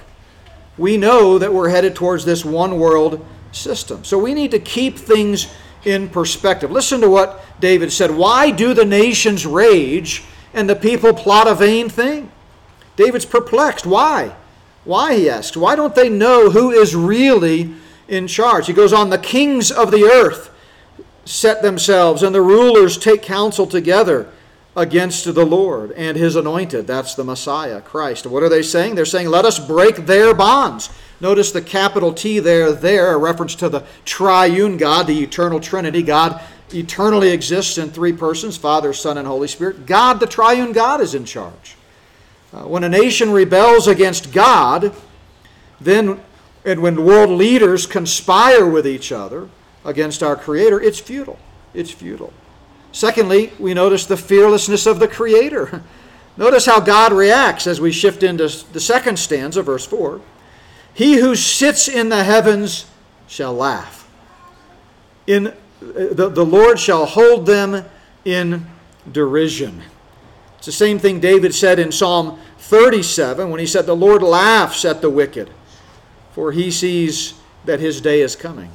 we 0.78 0.96
know 0.96 1.38
that 1.38 1.52
we're 1.52 1.70
headed 1.70 1.94
towards 1.94 2.24
this 2.24 2.44
one 2.44 2.78
world 2.78 3.24
system. 3.52 4.04
So 4.04 4.18
we 4.18 4.34
need 4.34 4.50
to 4.50 4.58
keep 4.58 4.98
things 4.98 5.48
in 5.84 6.08
perspective. 6.08 6.70
Listen 6.70 7.00
to 7.00 7.08
what 7.08 7.42
David 7.60 7.92
said 7.92 8.10
Why 8.10 8.50
do 8.50 8.74
the 8.74 8.84
nations 8.84 9.46
rage 9.46 10.24
and 10.52 10.68
the 10.68 10.76
people 10.76 11.14
plot 11.14 11.46
a 11.46 11.54
vain 11.54 11.88
thing? 11.88 12.30
David's 12.96 13.26
perplexed. 13.26 13.86
Why? 13.86 14.34
Why, 14.84 15.16
he 15.16 15.28
asks. 15.30 15.56
Why 15.56 15.76
don't 15.76 15.94
they 15.94 16.08
know 16.08 16.50
who 16.50 16.70
is 16.70 16.94
really 16.94 17.74
in 18.08 18.26
charge? 18.26 18.66
He 18.66 18.72
goes 18.72 18.92
on 18.92 19.10
The 19.10 19.18
kings 19.18 19.70
of 19.70 19.90
the 19.90 20.04
earth 20.04 20.50
set 21.24 21.60
themselves, 21.60 22.22
and 22.22 22.34
the 22.34 22.40
rulers 22.40 22.96
take 22.96 23.22
counsel 23.22 23.66
together 23.66 24.30
against 24.76 25.24
the 25.34 25.44
Lord 25.44 25.92
and 25.92 26.16
his 26.16 26.36
anointed. 26.36 26.86
That's 26.86 27.14
the 27.14 27.24
Messiah, 27.24 27.80
Christ. 27.80 28.26
What 28.26 28.42
are 28.42 28.50
they 28.50 28.62
saying? 28.62 28.94
They're 28.94 29.06
saying, 29.06 29.28
let 29.28 29.46
us 29.46 29.58
break 29.58 29.96
their 30.04 30.34
bonds. 30.34 30.90
Notice 31.18 31.50
the 31.50 31.62
capital 31.62 32.12
T 32.12 32.40
there, 32.40 32.72
there, 32.72 33.14
a 33.14 33.16
reference 33.16 33.54
to 33.56 33.70
the 33.70 33.84
triune 34.04 34.76
God, 34.76 35.06
the 35.06 35.22
eternal 35.22 35.60
Trinity. 35.60 36.02
God 36.02 36.42
eternally 36.74 37.30
exists 37.30 37.78
in 37.78 37.90
three 37.90 38.12
persons 38.12 38.58
Father, 38.58 38.92
Son, 38.92 39.16
and 39.16 39.26
Holy 39.26 39.48
Spirit. 39.48 39.86
God, 39.86 40.20
the 40.20 40.26
triune 40.26 40.72
God, 40.72 41.00
is 41.00 41.14
in 41.14 41.24
charge. 41.24 41.76
Uh, 42.52 42.64
when 42.64 42.84
a 42.84 42.88
nation 42.88 43.32
rebels 43.32 43.88
against 43.88 44.30
God, 44.30 44.94
then, 45.80 46.20
and 46.66 46.82
when 46.82 47.04
world 47.04 47.30
leaders 47.30 47.86
conspire 47.86 48.66
with 48.66 48.86
each 48.86 49.10
other 49.10 49.48
against 49.86 50.22
our 50.22 50.36
Creator, 50.36 50.80
it's 50.80 50.98
futile. 50.98 51.38
It's 51.72 51.90
futile. 51.90 52.32
Secondly, 52.96 53.52
we 53.58 53.74
notice 53.74 54.06
the 54.06 54.16
fearlessness 54.16 54.86
of 54.86 55.00
the 55.00 55.06
Creator. 55.06 55.82
Notice 56.38 56.64
how 56.64 56.80
God 56.80 57.12
reacts 57.12 57.66
as 57.66 57.78
we 57.78 57.92
shift 57.92 58.22
into 58.22 58.48
the 58.72 58.80
second 58.80 59.18
stanza, 59.18 59.62
verse 59.62 59.84
4. 59.84 60.18
He 60.94 61.16
who 61.16 61.36
sits 61.36 61.88
in 61.88 62.08
the 62.08 62.24
heavens 62.24 62.86
shall 63.28 63.52
laugh. 63.52 64.08
In, 65.26 65.48
uh, 65.48 65.52
the, 65.82 66.30
the 66.30 66.44
Lord 66.46 66.78
shall 66.78 67.04
hold 67.04 67.44
them 67.44 67.84
in 68.24 68.66
derision. 69.12 69.82
It's 70.56 70.64
the 70.64 70.72
same 70.72 70.98
thing 70.98 71.20
David 71.20 71.54
said 71.54 71.78
in 71.78 71.92
Psalm 71.92 72.38
37 72.60 73.50
when 73.50 73.60
he 73.60 73.66
said, 73.66 73.84
The 73.84 73.94
Lord 73.94 74.22
laughs 74.22 74.86
at 74.86 75.02
the 75.02 75.10
wicked, 75.10 75.50
for 76.32 76.50
he 76.50 76.70
sees 76.70 77.34
that 77.66 77.78
his 77.78 78.00
day 78.00 78.22
is 78.22 78.36
coming. 78.36 78.70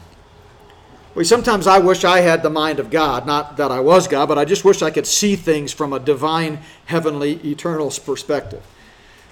Well, 1.13 1.25
sometimes 1.25 1.67
I 1.67 1.79
wish 1.79 2.05
I 2.05 2.21
had 2.21 2.41
the 2.41 2.49
mind 2.49 2.79
of 2.79 2.89
God. 2.89 3.25
Not 3.25 3.57
that 3.57 3.69
I 3.69 3.81
was 3.81 4.07
God, 4.07 4.27
but 4.27 4.37
I 4.37 4.45
just 4.45 4.63
wish 4.63 4.81
I 4.81 4.91
could 4.91 5.05
see 5.05 5.35
things 5.35 5.73
from 5.73 5.91
a 5.91 5.99
divine, 5.99 6.59
heavenly, 6.85 7.33
eternal 7.43 7.91
perspective. 7.91 8.65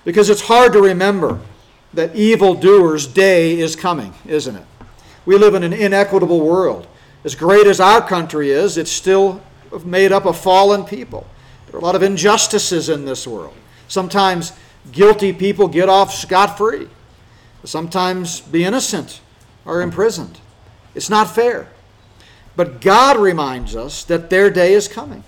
Because 0.03 0.29
it's 0.29 0.41
hard 0.41 0.73
to 0.73 0.81
remember 0.81 1.39
that 1.93 2.15
evildoers' 2.15 3.07
day 3.07 3.57
is 3.57 3.75
coming, 3.77 4.13
isn't 4.25 4.57
it? 4.57 4.65
We 5.25 5.37
live 5.37 5.55
in 5.55 5.63
an 5.63 5.73
inequitable 5.73 6.41
world. 6.41 6.85
As 7.23 7.35
great 7.35 7.65
as 7.65 7.79
our 7.79 8.05
country 8.05 8.51
is, 8.51 8.77
it's 8.77 8.91
still 8.91 9.41
made 9.85 10.11
up 10.11 10.25
of 10.25 10.37
fallen 10.37 10.83
people. 10.83 11.27
There 11.67 11.75
are 11.75 11.79
a 11.79 11.83
lot 11.83 11.95
of 11.95 12.03
injustices 12.03 12.89
in 12.89 13.05
this 13.05 13.25
world. 13.25 13.53
Sometimes 13.87 14.53
guilty 14.91 15.31
people 15.31 15.67
get 15.67 15.87
off 15.87 16.13
scot 16.13 16.57
free. 16.57 16.87
Sometimes 17.63 18.41
the 18.41 18.63
innocent 18.63 19.21
are 19.65 19.81
imprisoned. 19.81 20.39
It's 20.95 21.09
not 21.09 21.33
fair. 21.33 21.67
But 22.55 22.81
God 22.81 23.17
reminds 23.17 23.75
us 23.75 24.03
that 24.03 24.29
their 24.29 24.49
day 24.49 24.73
is 24.73 24.87
coming. 24.87 25.23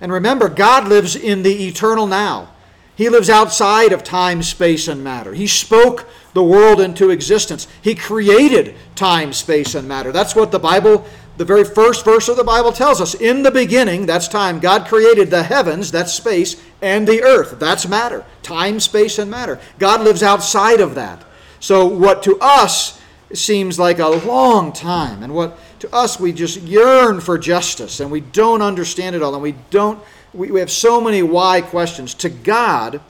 And 0.00 0.12
remember, 0.12 0.48
God 0.48 0.86
lives 0.86 1.16
in 1.16 1.42
the 1.42 1.66
eternal 1.66 2.06
now. 2.06 2.50
He 2.94 3.08
lives 3.08 3.30
outside 3.30 3.92
of 3.92 4.02
time, 4.02 4.42
space, 4.42 4.88
and 4.88 5.04
matter. 5.04 5.32
He 5.32 5.46
spoke 5.46 6.08
the 6.34 6.42
world 6.42 6.80
into 6.80 7.10
existence. 7.10 7.68
He 7.80 7.94
created 7.94 8.74
time, 8.96 9.32
space, 9.32 9.74
and 9.74 9.86
matter. 9.86 10.10
That's 10.10 10.34
what 10.34 10.50
the 10.50 10.58
Bible, 10.58 11.06
the 11.36 11.44
very 11.44 11.64
first 11.64 12.04
verse 12.04 12.28
of 12.28 12.36
the 12.36 12.44
Bible 12.44 12.72
tells 12.72 13.00
us. 13.00 13.14
In 13.14 13.44
the 13.44 13.52
beginning, 13.52 14.06
that's 14.06 14.26
time, 14.26 14.58
God 14.58 14.86
created 14.86 15.30
the 15.30 15.44
heavens, 15.44 15.92
that's 15.92 16.12
space, 16.12 16.60
and 16.82 17.06
the 17.06 17.22
earth, 17.22 17.58
that's 17.60 17.86
matter. 17.86 18.24
Time, 18.42 18.80
space, 18.80 19.18
and 19.18 19.30
matter. 19.30 19.60
God 19.78 20.00
lives 20.02 20.22
outside 20.22 20.80
of 20.80 20.96
that. 20.96 21.24
So, 21.60 21.86
what 21.86 22.22
to 22.24 22.36
us 22.40 22.97
seems 23.32 23.78
like 23.78 23.98
a 23.98 24.08
long 24.08 24.72
time, 24.72 25.22
and 25.22 25.34
what 25.34 25.58
to 25.80 25.94
us 25.94 26.18
we 26.18 26.32
just 26.32 26.60
yearn 26.62 27.20
for 27.20 27.38
justice, 27.38 28.00
and 28.00 28.10
we 28.10 28.20
don't 28.20 28.62
understand 28.62 29.14
it 29.14 29.22
all, 29.22 29.34
and 29.34 29.42
we 29.42 29.54
don't 29.70 30.02
we, 30.32 30.50
we 30.50 30.60
have 30.60 30.70
so 30.70 31.00
many 31.00 31.22
why 31.22 31.60
questions. 31.60 32.14
To 32.14 32.28
God, 32.28 33.00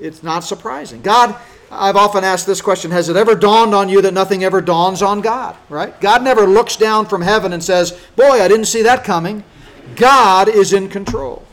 it's 0.00 0.22
not 0.22 0.44
surprising. 0.44 1.02
God, 1.02 1.36
I've 1.70 1.96
often 1.96 2.24
asked 2.24 2.46
this 2.46 2.60
question 2.60 2.90
Has 2.90 3.08
it 3.08 3.16
ever 3.16 3.34
dawned 3.34 3.74
on 3.74 3.88
you 3.88 4.02
that 4.02 4.14
nothing 4.14 4.44
ever 4.44 4.60
dawns 4.60 5.02
on 5.02 5.20
God? 5.20 5.56
Right? 5.68 5.98
God 6.00 6.22
never 6.22 6.46
looks 6.46 6.76
down 6.76 7.06
from 7.06 7.22
heaven 7.22 7.52
and 7.52 7.62
says, 7.62 7.98
Boy, 8.16 8.42
I 8.42 8.48
didn't 8.48 8.66
see 8.66 8.82
that 8.82 9.04
coming. 9.04 9.44
God 9.96 10.48
is 10.48 10.72
in 10.72 10.88
control. 10.88 11.44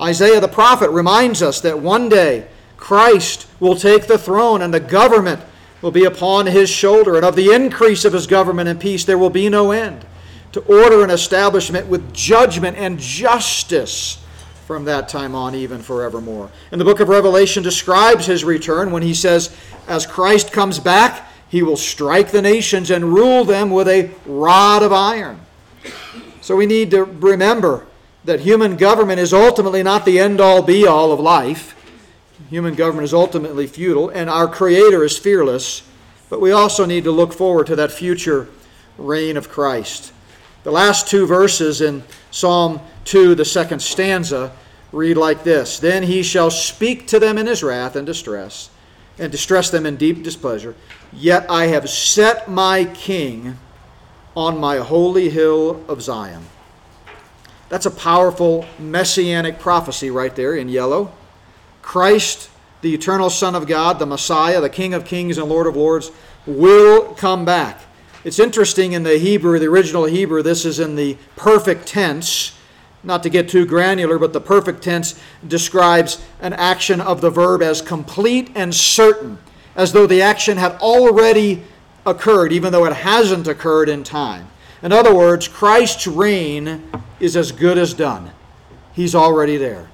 Isaiah 0.00 0.40
the 0.40 0.48
prophet 0.48 0.90
reminds 0.90 1.42
us 1.42 1.60
that 1.60 1.78
one 1.78 2.08
day 2.08 2.46
Christ 2.76 3.46
will 3.60 3.76
take 3.76 4.06
the 4.06 4.18
throne 4.18 4.62
and 4.62 4.72
the 4.72 4.80
government 4.80 5.42
will 5.82 5.90
be 5.90 6.04
upon 6.04 6.46
his 6.46 6.68
shoulder, 6.68 7.16
and 7.16 7.24
of 7.24 7.36
the 7.36 7.52
increase 7.52 8.04
of 8.04 8.12
his 8.12 8.26
government 8.26 8.68
and 8.68 8.80
peace 8.80 9.04
there 9.04 9.18
will 9.18 9.30
be 9.30 9.48
no 9.48 9.70
end 9.70 10.04
to 10.52 10.60
order 10.62 11.04
an 11.04 11.10
establishment 11.10 11.86
with 11.86 12.12
judgment 12.12 12.76
and 12.76 12.98
justice 12.98 14.22
from 14.66 14.84
that 14.84 15.08
time 15.08 15.34
on, 15.34 15.54
even 15.54 15.80
forevermore. 15.80 16.50
And 16.70 16.80
the 16.80 16.84
book 16.84 17.00
of 17.00 17.08
Revelation 17.08 17.62
describes 17.62 18.26
his 18.26 18.44
return 18.44 18.92
when 18.92 19.02
he 19.02 19.14
says, 19.14 19.56
As 19.88 20.06
Christ 20.06 20.52
comes 20.52 20.78
back, 20.78 21.28
he 21.48 21.62
will 21.62 21.76
strike 21.76 22.30
the 22.30 22.42
nations 22.42 22.90
and 22.90 23.12
rule 23.12 23.44
them 23.44 23.70
with 23.70 23.88
a 23.88 24.10
rod 24.26 24.82
of 24.82 24.92
iron. 24.92 25.40
So 26.40 26.56
we 26.56 26.66
need 26.66 26.92
to 26.92 27.04
remember 27.04 27.86
that 28.24 28.40
human 28.40 28.76
government 28.76 29.18
is 29.18 29.32
ultimately 29.32 29.82
not 29.82 30.04
the 30.04 30.18
end 30.18 30.40
all 30.40 30.62
be 30.62 30.86
all 30.86 31.10
of 31.10 31.18
life. 31.18 31.74
Human 32.50 32.74
government 32.74 33.04
is 33.04 33.14
ultimately 33.14 33.68
futile, 33.68 34.08
and 34.08 34.28
our 34.28 34.48
Creator 34.48 35.04
is 35.04 35.16
fearless. 35.16 35.84
But 36.28 36.40
we 36.40 36.50
also 36.50 36.84
need 36.84 37.04
to 37.04 37.12
look 37.12 37.32
forward 37.32 37.68
to 37.68 37.76
that 37.76 37.92
future 37.92 38.48
reign 38.98 39.36
of 39.36 39.48
Christ. 39.48 40.12
The 40.64 40.72
last 40.72 41.06
two 41.08 41.26
verses 41.26 41.80
in 41.80 42.02
Psalm 42.32 42.80
2, 43.04 43.36
the 43.36 43.44
second 43.44 43.80
stanza, 43.80 44.52
read 44.90 45.16
like 45.16 45.44
this 45.44 45.78
Then 45.78 46.02
he 46.02 46.24
shall 46.24 46.50
speak 46.50 47.06
to 47.08 47.20
them 47.20 47.38
in 47.38 47.46
his 47.46 47.62
wrath 47.62 47.94
and 47.94 48.04
distress, 48.04 48.68
and 49.16 49.30
distress 49.30 49.70
them 49.70 49.86
in 49.86 49.96
deep 49.96 50.24
displeasure. 50.24 50.74
Yet 51.12 51.48
I 51.48 51.66
have 51.66 51.88
set 51.88 52.50
my 52.50 52.84
king 52.84 53.58
on 54.36 54.58
my 54.58 54.78
holy 54.78 55.30
hill 55.30 55.84
of 55.88 56.02
Zion. 56.02 56.42
That's 57.68 57.86
a 57.86 57.92
powerful 57.92 58.66
messianic 58.80 59.60
prophecy 59.60 60.10
right 60.10 60.34
there 60.34 60.56
in 60.56 60.68
yellow. 60.68 61.12
Christ, 61.90 62.50
the 62.82 62.94
eternal 62.94 63.30
Son 63.30 63.56
of 63.56 63.66
God, 63.66 63.98
the 63.98 64.06
Messiah, 64.06 64.60
the 64.60 64.70
King 64.70 64.94
of 64.94 65.04
kings 65.04 65.38
and 65.38 65.48
Lord 65.48 65.66
of 65.66 65.74
lords, 65.74 66.12
will 66.46 67.14
come 67.14 67.44
back. 67.44 67.80
It's 68.22 68.38
interesting 68.38 68.92
in 68.92 69.02
the 69.02 69.18
Hebrew, 69.18 69.58
the 69.58 69.66
original 69.66 70.04
Hebrew, 70.04 70.40
this 70.40 70.64
is 70.64 70.78
in 70.78 70.94
the 70.94 71.16
perfect 71.34 71.88
tense. 71.88 72.56
Not 73.02 73.24
to 73.24 73.28
get 73.28 73.48
too 73.48 73.66
granular, 73.66 74.20
but 74.20 74.32
the 74.32 74.40
perfect 74.40 74.84
tense 74.84 75.20
describes 75.48 76.22
an 76.40 76.52
action 76.52 77.00
of 77.00 77.20
the 77.20 77.30
verb 77.30 77.60
as 77.60 77.82
complete 77.82 78.52
and 78.54 78.72
certain, 78.72 79.38
as 79.74 79.92
though 79.92 80.06
the 80.06 80.22
action 80.22 80.58
had 80.58 80.74
already 80.74 81.64
occurred, 82.06 82.52
even 82.52 82.70
though 82.70 82.84
it 82.84 82.94
hasn't 82.94 83.48
occurred 83.48 83.88
in 83.88 84.04
time. 84.04 84.46
In 84.80 84.92
other 84.92 85.12
words, 85.12 85.48
Christ's 85.48 86.06
reign 86.06 86.88
is 87.18 87.36
as 87.36 87.50
good 87.50 87.78
as 87.78 87.94
done. 87.94 88.30
He's 88.92 89.16
already 89.16 89.56
there. 89.56 89.90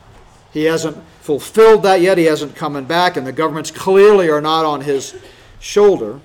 He 0.52 0.64
hasn't 0.64 1.02
fulfilled 1.26 1.82
that 1.82 2.00
yet. 2.00 2.16
He 2.16 2.24
hasn't 2.24 2.56
coming 2.56 2.84
back, 2.84 3.16
and 3.16 3.26
the 3.26 3.32
governments 3.32 3.70
clearly 3.70 4.30
are 4.30 4.40
not 4.40 4.64
on 4.64 4.80
his 4.80 5.14
shoulder 5.60 6.20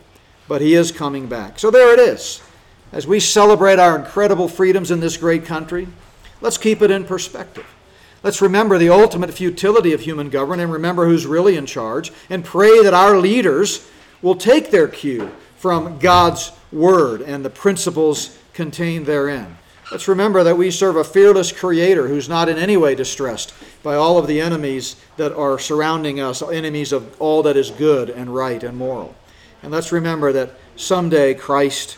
but 0.52 0.60
he 0.60 0.74
is 0.74 0.92
coming 0.92 1.28
back. 1.28 1.58
So 1.58 1.72
there 1.72 1.94
it 1.94 2.00
is. 2.00 2.42
As 2.92 3.08
we 3.08 3.22
celebrate 3.22 3.80
our 3.80 3.98
incredible 3.98 4.50
freedoms 4.50 4.92
in 4.92 5.00
this 5.00 5.16
great 5.16 5.46
country, 5.46 5.88
let's 6.42 6.58
keep 6.58 6.82
it 6.82 6.92
in 6.92 7.06
perspective. 7.06 7.66
Let's 8.22 8.42
remember 8.42 8.78
the 8.78 8.90
ultimate 8.90 9.34
futility 9.34 9.94
of 9.94 10.02
human 10.02 10.30
government 10.30 10.62
and 10.62 10.74
remember 10.74 11.06
who's 11.06 11.26
really 11.26 11.56
in 11.56 11.66
charge 11.66 12.12
and 12.30 12.44
pray 12.44 12.84
that 12.84 12.94
our 12.94 13.18
leaders 13.18 13.90
will 14.22 14.36
take 14.36 14.72
their 14.72 14.90
cue 14.90 15.32
from 15.56 16.00
God's 16.00 16.52
word 16.74 17.22
and 17.22 17.46
the 17.46 17.50
principles 17.50 18.38
contained 18.54 19.06
therein. 19.06 19.58
Let's 19.92 20.08
remember 20.08 20.46
that 20.46 20.58
we 20.58 20.72
serve 20.72 20.96
a 20.96 21.04
fearless 21.04 21.52
creator 21.52 22.08
who's 22.08 22.30
not 22.30 22.48
in 22.48 22.58
any 22.58 22.78
way 22.78 22.96
distressed 22.96 23.54
by 23.84 23.96
all 23.96 24.18
of 24.18 24.26
the 24.26 24.40
enemies 24.40 24.96
that 25.18 25.34
are 25.34 25.60
surrounding 25.60 26.22
us, 26.22 26.42
enemies 26.42 26.94
of 26.94 27.20
all 27.20 27.44
that 27.44 27.58
is 27.58 27.72
good 27.72 28.10
and 28.10 28.34
right 28.34 28.64
and 28.64 28.78
moral. 28.78 29.14
And 29.62 29.70
let's 29.70 29.92
remember 29.92 30.32
that 30.32 30.54
someday 30.78 31.34
Christ 31.34 31.98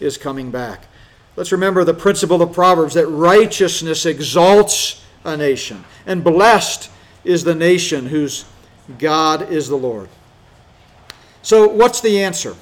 is 0.00 0.18
coming 0.18 0.50
back. 0.50 0.86
Let's 1.34 1.50
remember 1.50 1.82
the 1.82 1.94
principle 1.94 2.42
of 2.42 2.52
Proverbs 2.52 2.92
that 2.92 3.06
righteousness 3.06 4.04
exalts 4.04 5.02
a 5.24 5.34
nation, 5.34 5.84
and 6.04 6.22
blessed 6.22 6.90
is 7.24 7.44
the 7.44 7.54
nation 7.54 8.06
whose 8.06 8.44
God 8.98 9.50
is 9.50 9.66
the 9.68 9.76
Lord. 9.76 10.10
So, 11.40 11.68
what's 11.68 12.02
the 12.02 12.22
answer? 12.22 12.54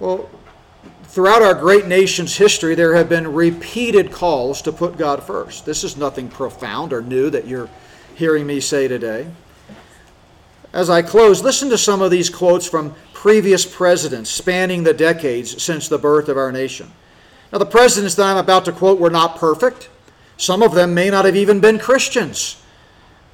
Well, 0.00 0.28
throughout 1.10 1.42
our 1.42 1.54
great 1.54 1.86
nation's 1.86 2.36
history, 2.36 2.76
there 2.76 2.94
have 2.94 3.08
been 3.08 3.32
repeated 3.32 4.12
calls 4.12 4.62
to 4.62 4.70
put 4.70 4.96
God 4.96 5.22
first. 5.22 5.66
This 5.66 5.82
is 5.82 5.96
nothing 5.96 6.28
profound 6.28 6.92
or 6.92 7.02
new 7.02 7.30
that 7.30 7.48
you're 7.48 7.68
hearing 8.14 8.46
me 8.46 8.60
say 8.60 8.86
today. 8.86 9.28
As 10.72 10.88
I 10.88 11.02
close, 11.02 11.42
listen 11.42 11.68
to 11.70 11.78
some 11.78 12.00
of 12.00 12.12
these 12.12 12.30
quotes 12.30 12.64
from 12.64 12.94
previous 13.12 13.66
presidents 13.66 14.30
spanning 14.30 14.84
the 14.84 14.94
decades 14.94 15.60
since 15.60 15.88
the 15.88 15.98
birth 15.98 16.28
of 16.28 16.36
our 16.36 16.52
nation. 16.52 16.92
Now, 17.52 17.58
the 17.58 17.66
presidents 17.66 18.14
that 18.14 18.26
I'm 18.26 18.36
about 18.36 18.64
to 18.66 18.72
quote 18.72 19.00
were 19.00 19.10
not 19.10 19.36
perfect. 19.36 19.90
Some 20.36 20.62
of 20.62 20.74
them 20.74 20.94
may 20.94 21.10
not 21.10 21.24
have 21.24 21.34
even 21.34 21.58
been 21.58 21.80
Christians. 21.80 22.62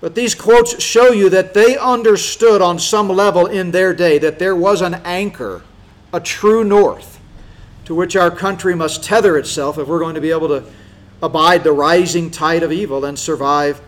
But 0.00 0.14
these 0.14 0.34
quotes 0.34 0.82
show 0.82 1.12
you 1.12 1.28
that 1.28 1.52
they 1.52 1.76
understood 1.76 2.62
on 2.62 2.78
some 2.78 3.10
level 3.10 3.44
in 3.44 3.70
their 3.70 3.92
day 3.92 4.16
that 4.18 4.38
there 4.38 4.56
was 4.56 4.80
an 4.80 4.94
anchor, 5.04 5.62
a 6.10 6.20
true 6.20 6.64
north, 6.64 7.15
to 7.86 7.94
which 7.94 8.16
our 8.16 8.30
country 8.30 8.74
must 8.74 9.02
tether 9.02 9.38
itself 9.38 9.78
if 9.78 9.88
we're 9.88 9.98
going 9.98 10.16
to 10.16 10.20
be 10.20 10.30
able 10.30 10.48
to 10.48 10.64
abide 11.22 11.64
the 11.64 11.72
rising 11.72 12.30
tide 12.30 12.62
of 12.62 12.70
evil 12.70 13.04
and 13.04 13.18
survive 13.18 13.80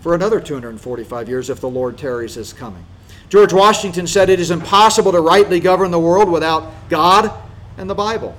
for 0.00 0.14
another 0.14 0.40
245 0.40 1.28
years 1.28 1.48
if 1.48 1.60
the 1.60 1.68
Lord 1.68 1.96
tarries 1.96 2.34
his 2.34 2.52
coming. 2.52 2.84
George 3.28 3.52
Washington 3.52 4.06
said 4.06 4.30
it 4.30 4.38
is 4.38 4.50
impossible 4.50 5.12
to 5.12 5.20
rightly 5.20 5.58
govern 5.58 5.90
the 5.90 5.98
world 5.98 6.28
without 6.28 6.72
God 6.88 7.32
and 7.78 7.88
the 7.88 7.94
Bible. 7.94 8.36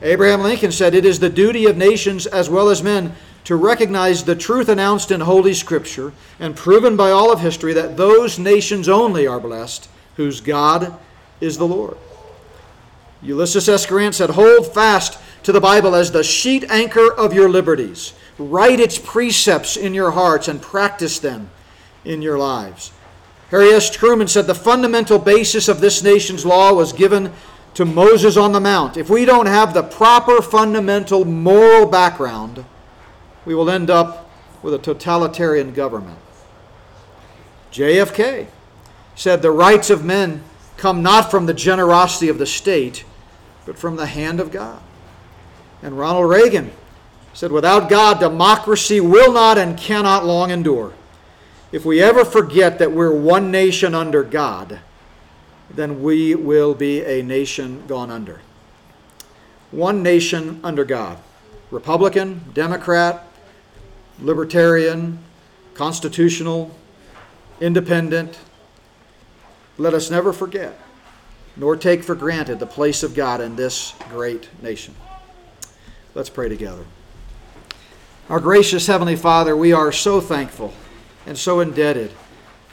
Abraham 0.00 0.42
Lincoln 0.42 0.72
said 0.72 0.94
it 0.94 1.04
is 1.04 1.18
the 1.18 1.28
duty 1.28 1.66
of 1.66 1.76
nations 1.76 2.26
as 2.26 2.48
well 2.48 2.68
as 2.68 2.82
men 2.82 3.14
to 3.44 3.56
recognize 3.56 4.24
the 4.24 4.36
truth 4.36 4.68
announced 4.68 5.10
in 5.10 5.20
Holy 5.20 5.54
Scripture 5.54 6.12
and 6.38 6.54
proven 6.54 6.96
by 6.96 7.10
all 7.10 7.32
of 7.32 7.40
history 7.40 7.72
that 7.72 7.96
those 7.96 8.38
nations 8.38 8.88
only 8.88 9.26
are 9.26 9.40
blessed 9.40 9.88
whose 10.16 10.40
God 10.40 10.94
is 11.40 11.58
the 11.58 11.66
Lord. 11.66 11.96
Ulysses 13.22 13.68
S. 13.68 13.86
Grant 13.86 14.14
said, 14.14 14.30
Hold 14.30 14.72
fast 14.72 15.18
to 15.42 15.52
the 15.52 15.60
Bible 15.60 15.94
as 15.94 16.12
the 16.12 16.22
sheet 16.22 16.64
anchor 16.70 17.12
of 17.12 17.32
your 17.32 17.48
liberties. 17.48 18.14
Write 18.38 18.80
its 18.80 18.98
precepts 18.98 19.76
in 19.76 19.94
your 19.94 20.12
hearts 20.12 20.46
and 20.48 20.62
practice 20.62 21.18
them 21.18 21.50
in 22.04 22.22
your 22.22 22.38
lives. 22.38 22.92
Harry 23.50 23.70
S. 23.70 23.90
Truman 23.90 24.28
said 24.28 24.46
the 24.46 24.54
fundamental 24.54 25.18
basis 25.18 25.68
of 25.68 25.80
this 25.80 26.02
nation's 26.02 26.44
law 26.44 26.72
was 26.72 26.92
given 26.92 27.32
to 27.74 27.84
Moses 27.84 28.36
on 28.36 28.52
the 28.52 28.60
Mount. 28.60 28.96
If 28.96 29.08
we 29.08 29.24
don't 29.24 29.46
have 29.46 29.72
the 29.72 29.82
proper 29.82 30.42
fundamental 30.42 31.24
moral 31.24 31.86
background, 31.86 32.64
we 33.44 33.54
will 33.54 33.70
end 33.70 33.90
up 33.90 34.30
with 34.62 34.74
a 34.74 34.78
totalitarian 34.78 35.72
government. 35.72 36.18
JFK 37.72 38.48
said 39.14 39.42
the 39.42 39.50
rights 39.50 39.90
of 39.90 40.04
men 40.04 40.42
come 40.78 41.02
not 41.02 41.30
from 41.30 41.44
the 41.44 41.52
generosity 41.52 42.30
of 42.30 42.38
the 42.38 42.46
state, 42.46 43.04
but 43.66 43.78
from 43.78 43.96
the 43.96 44.06
hand 44.06 44.40
of 44.40 44.50
God. 44.50 44.80
And 45.82 45.98
Ronald 45.98 46.30
Reagan 46.30 46.72
said, 47.34 47.52
Without 47.52 47.90
God, 47.90 48.18
democracy 48.18 49.00
will 49.00 49.32
not 49.32 49.58
and 49.58 49.76
cannot 49.76 50.24
long 50.24 50.50
endure. 50.50 50.94
If 51.70 51.84
we 51.84 52.00
ever 52.00 52.24
forget 52.24 52.78
that 52.78 52.92
we're 52.92 53.14
one 53.14 53.50
nation 53.50 53.94
under 53.94 54.22
God, 54.22 54.80
then 55.70 56.02
we 56.02 56.34
will 56.34 56.74
be 56.74 57.04
a 57.04 57.22
nation 57.22 57.86
gone 57.86 58.10
under. 58.10 58.40
One 59.70 60.02
nation 60.02 60.60
under 60.64 60.84
God 60.84 61.18
Republican, 61.70 62.42
Democrat, 62.54 63.26
Libertarian, 64.20 65.18
Constitutional, 65.74 66.74
Independent. 67.60 68.38
Let 69.78 69.94
us 69.94 70.10
never 70.10 70.32
forget 70.32 70.78
nor 71.58 71.76
take 71.76 72.04
for 72.04 72.14
granted 72.14 72.60
the 72.60 72.66
place 72.66 73.02
of 73.02 73.14
God 73.14 73.40
in 73.40 73.56
this 73.56 73.94
great 74.10 74.48
nation. 74.62 74.94
Let's 76.14 76.30
pray 76.30 76.48
together. 76.48 76.84
Our 78.30 78.40
gracious 78.40 78.86
Heavenly 78.86 79.16
Father, 79.16 79.56
we 79.56 79.72
are 79.72 79.90
so 79.90 80.20
thankful 80.20 80.72
and 81.26 81.36
so 81.36 81.60
indebted 81.60 82.12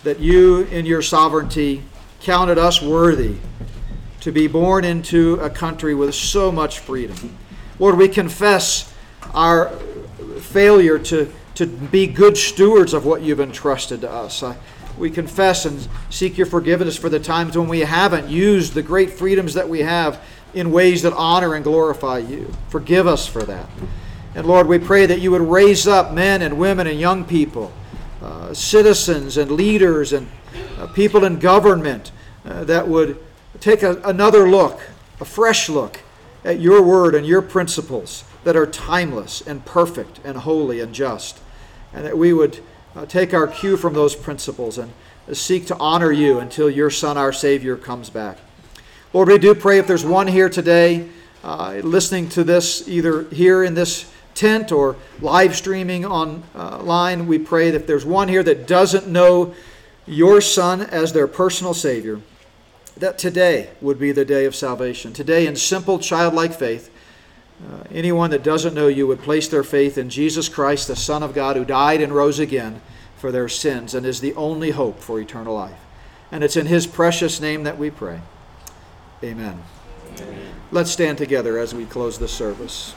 that 0.03 0.19
you, 0.19 0.61
in 0.65 0.85
your 0.85 1.01
sovereignty, 1.01 1.83
counted 2.21 2.59
us 2.59 2.81
worthy 2.81 3.37
to 4.21 4.31
be 4.31 4.47
born 4.47 4.85
into 4.85 5.35
a 5.35 5.49
country 5.49 5.95
with 5.95 6.13
so 6.13 6.51
much 6.51 6.79
freedom. 6.79 7.37
Lord, 7.79 7.97
we 7.97 8.07
confess 8.07 8.93
our 9.33 9.69
failure 10.39 10.99
to, 10.99 11.31
to 11.55 11.65
be 11.65 12.05
good 12.05 12.37
stewards 12.37 12.93
of 12.93 13.05
what 13.05 13.23
you've 13.23 13.39
entrusted 13.39 14.01
to 14.01 14.11
us. 14.11 14.43
I, 14.43 14.57
we 14.97 15.09
confess 15.09 15.65
and 15.65 15.87
seek 16.09 16.37
your 16.37 16.47
forgiveness 16.47 16.97
for 16.97 17.09
the 17.09 17.19
times 17.19 17.57
when 17.57 17.67
we 17.67 17.81
haven't 17.81 18.29
used 18.29 18.73
the 18.73 18.83
great 18.83 19.11
freedoms 19.11 19.53
that 19.53 19.67
we 19.67 19.79
have 19.79 20.21
in 20.53 20.71
ways 20.71 21.01
that 21.01 21.13
honor 21.13 21.53
and 21.55 21.63
glorify 21.63 22.17
you. 22.17 22.51
Forgive 22.69 23.07
us 23.07 23.27
for 23.27 23.43
that. 23.43 23.67
And 24.35 24.45
Lord, 24.45 24.67
we 24.67 24.79
pray 24.79 25.05
that 25.05 25.19
you 25.19 25.31
would 25.31 25.41
raise 25.41 25.87
up 25.87 26.13
men 26.13 26.41
and 26.41 26.57
women 26.57 26.87
and 26.87 26.99
young 26.99 27.25
people, 27.25 27.71
uh, 28.21 28.53
citizens 28.53 29.37
and 29.37 29.51
leaders 29.51 30.13
and 30.13 30.27
uh, 30.77 30.87
people 30.87 31.25
in 31.25 31.39
government 31.39 32.11
uh, 32.45 32.63
that 32.65 32.87
would 32.87 33.17
take 33.59 33.83
a, 33.83 34.01
another 34.03 34.49
look, 34.49 34.81
a 35.19 35.25
fresh 35.25 35.69
look 35.69 36.01
at 36.43 36.59
your 36.59 36.81
word 36.81 37.15
and 37.15 37.25
your 37.25 37.41
principles 37.41 38.23
that 38.43 38.55
are 38.55 38.67
timeless 38.67 39.41
and 39.41 39.65
perfect 39.65 40.19
and 40.23 40.37
holy 40.37 40.79
and 40.79 40.93
just. 40.93 41.39
And 41.93 42.05
that 42.05 42.17
we 42.17 42.33
would 42.33 42.61
uh, 42.95 43.05
take 43.05 43.33
our 43.33 43.47
cue 43.47 43.77
from 43.77 43.93
those 43.93 44.15
principles 44.15 44.77
and 44.77 44.91
seek 45.33 45.65
to 45.67 45.77
honor 45.77 46.11
you 46.11 46.39
until 46.39 46.69
your 46.69 46.89
Son, 46.89 47.17
our 47.17 47.33
Savior, 47.33 47.75
comes 47.75 48.09
back. 48.09 48.37
Lord, 49.13 49.27
we 49.27 49.37
do 49.37 49.55
pray 49.55 49.79
if 49.79 49.87
there's 49.87 50.05
one 50.05 50.27
here 50.27 50.49
today 50.49 51.09
uh, 51.43 51.79
listening 51.83 52.27
to 52.29 52.43
this, 52.43 52.87
either 52.87 53.23
here 53.25 53.63
in 53.63 53.75
this 53.75 54.11
tent 54.33 54.71
or 54.71 54.95
live 55.21 55.55
streaming 55.55 56.05
online, 56.05 57.21
uh, 57.21 57.23
we 57.23 57.39
pray 57.39 57.71
that 57.71 57.81
if 57.81 57.87
there's 57.87 58.05
one 58.05 58.27
here 58.27 58.43
that 58.43 58.67
doesn't 58.67 59.07
know 59.07 59.53
your 60.07 60.41
Son 60.41 60.81
as 60.81 61.13
their 61.13 61.27
personal 61.27 61.73
Savior, 61.73 62.19
that 62.97 63.17
today 63.17 63.69
would 63.81 63.99
be 63.99 64.11
the 64.11 64.25
day 64.25 64.45
of 64.45 64.55
salvation. 64.55 65.13
Today, 65.13 65.47
in 65.47 65.55
simple 65.55 65.99
childlike 65.99 66.53
faith, 66.53 66.91
uh, 67.63 67.83
anyone 67.89 68.31
that 68.31 68.43
doesn't 68.43 68.73
know 68.73 68.87
you 68.87 69.07
would 69.07 69.21
place 69.21 69.47
their 69.47 69.63
faith 69.63 69.97
in 69.97 70.09
Jesus 70.09 70.49
Christ, 70.49 70.87
the 70.87 70.95
Son 70.95 71.23
of 71.23 71.33
God, 71.33 71.55
who 71.55 71.63
died 71.63 72.01
and 72.01 72.13
rose 72.13 72.39
again 72.39 72.81
for 73.17 73.31
their 73.31 73.47
sins 73.47 73.95
and 73.95 74.05
is 74.05 74.19
the 74.19 74.35
only 74.35 74.71
hope 74.71 74.99
for 74.99 75.19
eternal 75.19 75.55
life. 75.55 75.79
And 76.31 76.43
it's 76.43 76.57
in 76.57 76.65
His 76.65 76.85
precious 76.85 77.39
name 77.39 77.63
that 77.63 77.77
we 77.77 77.89
pray. 77.89 78.19
Amen. 79.23 79.63
Amen. 80.19 80.53
Let's 80.71 80.91
stand 80.91 81.17
together 81.17 81.57
as 81.57 81.73
we 81.73 81.85
close 81.85 82.19
the 82.19 82.27
service. 82.27 82.93